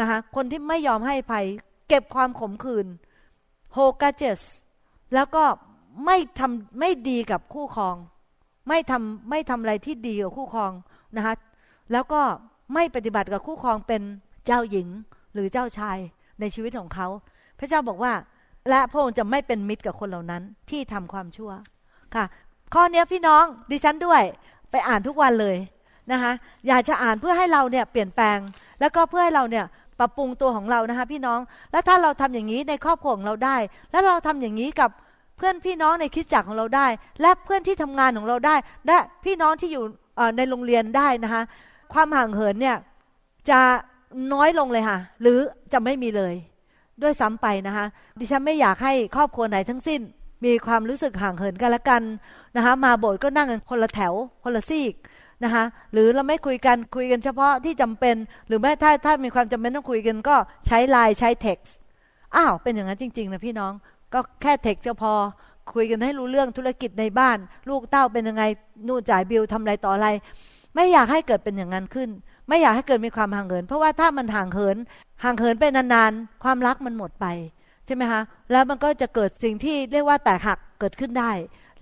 [0.00, 1.46] นะคะคนที่ไม่ยอมให้ภัย
[1.88, 2.86] เก็บความขมขื่น
[3.72, 4.40] โฮกาเจส
[5.14, 5.44] แล้วก็
[6.06, 7.96] ไม่ทำไม่ดีกับคู่ครอง
[8.68, 10.72] ไม่ทำไม่ทำอะไรที่ดีกับคู่ครอง
[11.16, 11.34] นะคะ
[11.92, 12.22] แล้วก็
[12.74, 14.02] ไม่ปฏิบัติกับคู่ครองเป็น
[14.46, 14.88] เจ้าหญิง
[15.32, 15.98] หรือเจ้าชาย
[16.40, 17.08] ในชีวิตของเขา
[17.58, 18.12] พระเจ้าบอกว่า
[18.68, 21.50] และพระองค์จะไม่เป็นมิตรกับคนเหล่านั้นที่ทำความชั่ว
[22.14, 22.24] ค่ะ
[22.74, 24.22] ข้อนี้พี่น้องดิฉันด้วย
[24.76, 25.56] ไปอ่านทุกวันเลย
[26.12, 26.32] นะคะ
[26.68, 28.38] อยากจะอ่านเพื่อให้เราเนี่ยเปลี่ยนแปลง
[28.80, 29.64] แล้วก็เพื่อให้เราเนี่ย
[29.98, 31.40] ปรับปรุงตัวของเรานะคะพี่น้อง
[31.72, 33.56] แล้วถ้าเราทำอย่างนี้ในครอบครัวของเราได้
[33.90, 34.90] แล้วเราทำอย่างนี้กับ
[35.36, 36.86] เพื่อนพี่น้องในคริสตจักรของเราได้
[37.20, 38.56] และเพื่อนที่ทำงานของเราได้
[38.86, 39.84] และพี่น้องที่อยู่
[40.36, 41.42] ในโรงเรียนได้นะคะ
[41.92, 42.76] ความห่างเหินเนี่ย
[43.50, 43.60] จะ
[44.32, 45.38] น้อยลงเลยค่ะ หรือ
[45.72, 46.34] จะไม่มีเลย
[47.02, 47.86] ด้วยซ้ำไปนะคะ
[48.18, 50.00] ดิฉันไม่อยากให้ครอบครัวไหนทั้งสิ้น
[50.44, 52.02] มีความรู้สึกห่างเหินกันละกัน
[52.56, 54.12] นะคะมาโบสถ์ก็นั่งกันคนละแถว
[54.44, 54.94] คนละซีก
[55.44, 58.16] นะคะหรือเราไม่คุยกันคุยกันเฉพาะที่จำเป็น
[58.46, 61.74] หรือแม้ถ้าถ้ามีความจำเป็นต้องคุยกันก็ใช้ไลน์ใช้เท็กซ์
[62.36, 63.72] อ้าวเป็นอย่างนั้นจริง ๆ นะพี่น้อง
[64.12, 65.12] ก็แค่เท็กซ์จะพอ
[65.74, 68.42] คุยกันให้รู้เรื่องธุรกิจในบ้าน ลูกเต้าเป็นยังไง
[68.86, 70.08] นู่นจ่ายบิลทำอะไรต่ออะไร
[70.74, 72.08] ไม่อยากให้เกิดเป็นอย่างนั้นขึ้น
[72.48, 74.76] ไม่อยากให้เกิดมีความห่างเหิน เพราะว่าถ้ามันห่างเหิน
[75.24, 77.26] ห่างเหินไปนานๆ ความรักมันหมดไป
[77.86, 81.32] ใช่ไหมคะแล้วมันก็จะเกิดสิ่งที่เรียกว่าแตกหักเกิดขึ้นได้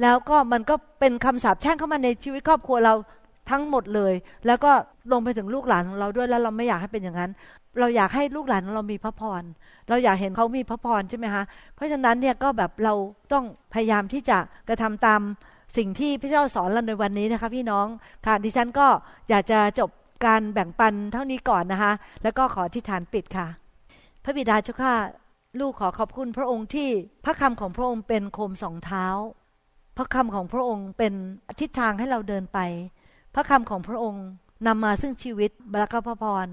[0.02, 2.94] แล้วก็มันก็เป็นคำสาปแช่งเข้ามาในชีวิตครอบครัวเรา
[3.50, 4.14] ทั้งหมดเลย
[4.46, 4.72] แล้วก็
[5.12, 7.30] ลงไปถึงลูกหลานของเราด้วยแล้วเราไม่อยากให้เป็นอย่างนั้น
[7.80, 9.42] เราอยากให้ลูกหลานของเรามีพระพร
[9.88, 11.42] เราอยากเห็นเขามีพระพรใช่ไหมคะ
[11.74, 12.94] เพราะฉะนั้นเนี่ยก็แบบเรา
[13.32, 13.44] ต้อง
[13.74, 14.38] พยายามที่จะ
[14.68, 15.20] กระทำตาม
[15.76, 17.86] สิ่งที่พระเจ้าสอนเราในวันนี้นะคะพี่น้อง
[18.26, 18.86] ค่ะดิฉันก็
[19.30, 19.90] อยากจะจบ
[20.26, 21.92] การแบ่งปันเท่านี้ก่อนนะคะ
[22.22, 23.46] แล้วก็ขอที่ฐานปิดค่ะ
[24.24, 24.94] พระบิดาเจ้าข้า
[25.60, 26.88] ลูกขอขอบคุณพระองค์ที่
[27.24, 29.06] พระคำของพระองค์เป็นโคมสองเท้า
[29.96, 31.12] พระคำของพระองค์เป็น
[31.60, 32.58] ทิศทางให้เราเดินไป
[33.34, 34.24] พระคำของพระองค์
[34.66, 36.46] นำมาซึ่งชีวิตบรักพระพร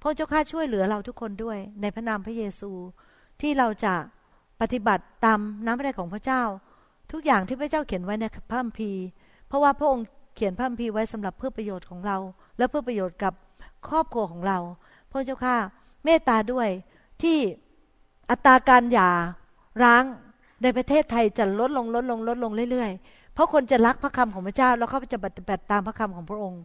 [0.00, 2.70] พระเจ้าข้าช่วยเหลือเราทุกคนด้วย ในพระนามพระเยซู
[3.40, 3.94] ที่เราจะ
[4.60, 6.42] ปฏิบัติตามน้ำพระทัยของพระเจ้า
[7.12, 9.02] ทุกอย่างที่พระเจ้าเขียนไว้ในพระคัมภีร์
[9.48, 12.16] เพราะว่าพระองค์เขียนพระคัมภีร์ไว้สำหรับเพื่อประโยชน์ของเรา
[12.58, 13.34] และเพื่อประโยชน์กับ
[13.88, 14.58] ครอบครัวของเรา
[15.10, 15.56] พระเจ้าข้า
[16.04, 16.68] เมตตาด้วย
[17.22, 17.38] ที่
[18.30, 19.10] อัตราการหย่า
[19.82, 20.04] ร้าง
[20.62, 26.62] ในประเทศไทยจะลดลงลดลงลดลงเรื่อยๆ เพราะคนจะรักพระคำของพระเจ้า แล้วเขาจะปฏิบัติตามพระคำของพระองค์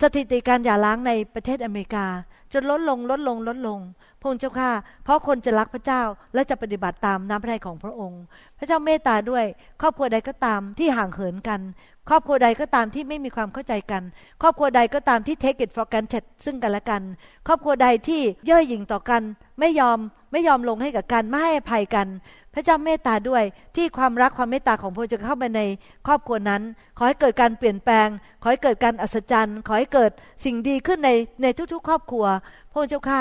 [0.00, 2.06] สถิติการหย่าร้างในประเทศอเมริกา
[2.52, 3.80] จะลดลงลดลงลดลง
[4.20, 4.70] พระองค์เจ้าข้า
[5.04, 6.02] เพราะคนจะรักพระเจ้า
[6.34, 8.20] และจะปฏิบัติตามน้ำพระทัยของพระองค์
[8.58, 9.44] พระเจ้าเมตตาด้วย
[9.80, 11.60] ครอบครัวใดก็ตามที่ห่างเหินกัน
[12.08, 14.02] ครอบครัวใดก็ตามที่ไม่มีความเข้าใจกัน
[14.42, 17.02] ครอบครัวใดก็ตามที่ take it for granted ซึ่งกันและกัน
[17.46, 19.22] ครอบครัวใดที่เย่อหยิ่งต่อกัน
[19.60, 19.98] ไม่ยอม
[20.34, 22.06] ไม่ยอมลงให้กับกันไม่ให้อภัยกัน
[22.54, 23.42] พระเจ้าเมตตาด้วย
[23.76, 25.60] ที่ความรักความเมตตาของพระองค์จะเข้าไปใน
[26.06, 26.62] ครอบครัวนั้น
[26.96, 28.08] ขอให้เกิดการเปลี่ยนแปลง
[28.42, 30.10] ขอให้เกิดการอัศจรรย์ขอให้เกิด
[30.44, 31.10] สิ่งดีขึ้นใน
[31.42, 32.26] ในทุกๆ ครอบครัว
[32.70, 33.20] พระองค์เจ้าข้า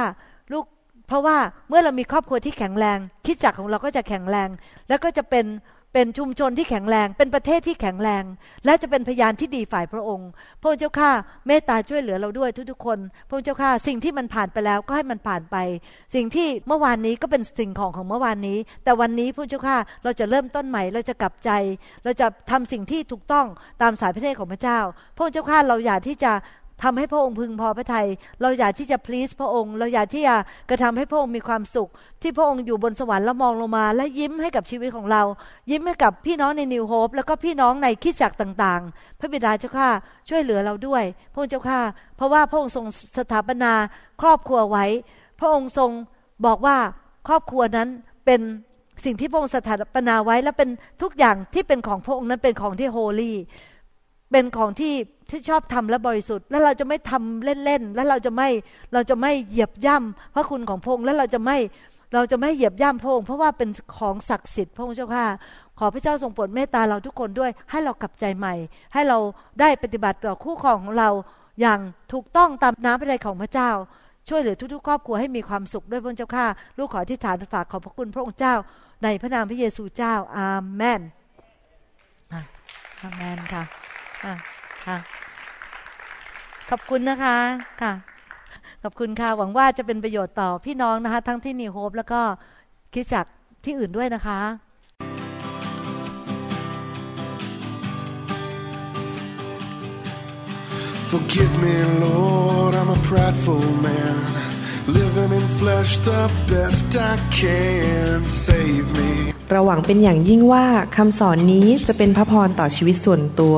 [0.51, 0.65] ลูก
[1.07, 1.37] เพราะว่า
[1.69, 4.49] เมื่อเรามีครอบครัวที่แข็งแรงคิดจักของเราก็จะแข็งแรง
[4.87, 5.45] แล้วก็จะเป็น
[5.93, 8.23] เป็นชุมชนที่แข็งแรง เป็นประเทศที่แข็งแรง
[8.65, 10.29] และจะเป็นพยานที่ดีฝ่ายพระองค์
[10.61, 11.11] พระองค์เจ้าข้า
[11.47, 15.57] เมตตาช่วยเหลือเราด้วยทุกๆคน พระองค์เจ้าข้าสิ่งที่มันผ่านไปแล้วก็ให้มันผ่านไป
[16.15, 21.49] สิ่งที่เมื่อวานนี้ก็เป็นสิ่งของของเมื่อวานนี้ แต่วันนี้พระองค์เจ้าข้าเราจะเริ่มต้นใหม่ เราจะกลับใจ
[22.03, 23.47] เราจะทำสิ่งที่ถูกต้อง
[23.81, 24.79] ตามสายพระเทศของพระเจ้า
[25.15, 26.31] พระองค์เจ้าข้าเราอยากที่จะ
[26.83, 28.07] ทำให้พระองค์พึงพอพระทยัย
[28.41, 30.35] เราอยากที่จะพลีสพระองค์ เราอยากที่จะ
[30.69, 31.89] กระทำให้พระองค์มีความสุข
[32.21, 35.21] ที่พระองค์อยู่บนสวรรค์แล้วมองลงมา และยิ้มให้กับชีวิตของเรา
[35.71, 39.89] ยิ้มให้กับพี่น้องในนิวโฮปแล้วก็พี่น้องในคิดจักต่างๆ พระบิดาเจ้าข้า
[40.29, 41.03] ช่วยเหลือเราด้วย
[41.33, 41.79] พระองค์เจ้าข้า
[42.17, 42.85] เพราะว่าพระองค์ทรง
[43.17, 43.73] สถาปนา
[44.21, 44.85] ครอบครัวไว้
[45.39, 45.89] พระองค์ทรง
[46.45, 46.77] บอกว่า
[47.27, 47.87] ครอบครัวนั้น
[48.25, 48.41] เป็น
[49.05, 50.69] สิ่งที่พระองค์สถาปนาไว้และเป็น
[51.01, 53.37] ทุกอย่างที่เป็นของพระองค์นั้นเป็นของที่โฮลี่
[54.33, 54.95] เป็นของที่
[55.29, 58.49] ที่ชอบทำและบริสุทธิ์ แล้วเราจะไม่ทำเล่นๆ แล้วเราจะไม่
[58.93, 61.57] เราจะไม่เหยียบย่ำพระคุณของพระองค์แล้วเราจะไม่
[62.13, 65.25] เราจะไม่เหยียบย่ำพระองค์เพราะว่าเป็นของศักดิ์สิทธิ์พระองค์เจ้าค่ะ
[65.79, 68.53] ขอพระเจ้าทรงโปรดเมตตาเราทุกคนด้วย ให้เรากลับใจใหม่
[68.93, 69.17] ให้เรา
[69.59, 71.09] ได้ปฏิบัติต่อคู่ครองของเรา
[71.61, 71.79] อย่าง
[72.13, 73.71] ถูกต้องตามน้ำพระทัยของพระเจ้า
[74.29, 78.53] ช่วยเหลือทุกๆ ครอบครัวให้มีความสุขด้วยพระเจ้าค่ะ ลูกขอที่ฐานฝากขอบพระคุณพระองค์เจ้า
[79.03, 81.01] ในพระนามพระเยซูเจ้า อาเมน
[83.01, 83.63] อาเมนค่ะ
[84.25, 84.97] ค่ะ
[86.69, 87.37] ขอบคุณนะคะ
[87.81, 87.93] ค่ะ
[88.83, 92.21] ขอบคุณค่ะ หวังว่าจะเป็นประโยชน์ต่อพี่น้องนะคะ ทั้งที่นิวโฮปแล้วก็
[92.93, 93.25] คิดจัก
[93.65, 94.39] ที่อื่นด้วยนะคะ
[101.11, 104.17] Forgive me, Lord, I'm a prideful man.
[104.97, 108.17] Living in flesh the best I can.
[108.45, 109.11] Save me.
[109.51, 110.65] เราหวังเป็นอย่างยิ่งว่า
[110.95, 113.57] คำสอนนี้จะเป็นพระพรต่อชีวิตส่วนตัว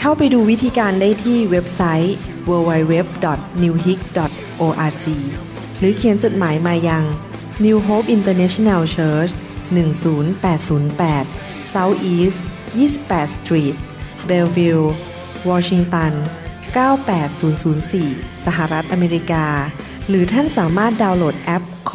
[0.00, 2.16] เข้าไปดูวิธีการได้ที่เว็บไซต์
[2.48, 5.06] www.newhick.org
[5.78, 7.04] หรือเขียนจดหมายมายัง
[7.64, 9.32] New Hope International Church
[9.72, 11.26] 10808
[11.72, 12.38] South East
[12.76, 13.76] 28 Street
[14.28, 14.84] Bellevue
[15.48, 16.12] Washington
[16.74, 19.46] 98004 สหรัฐอเมริกา
[20.08, 21.62] หรือท่านสามารถดาวน์โหลดแอป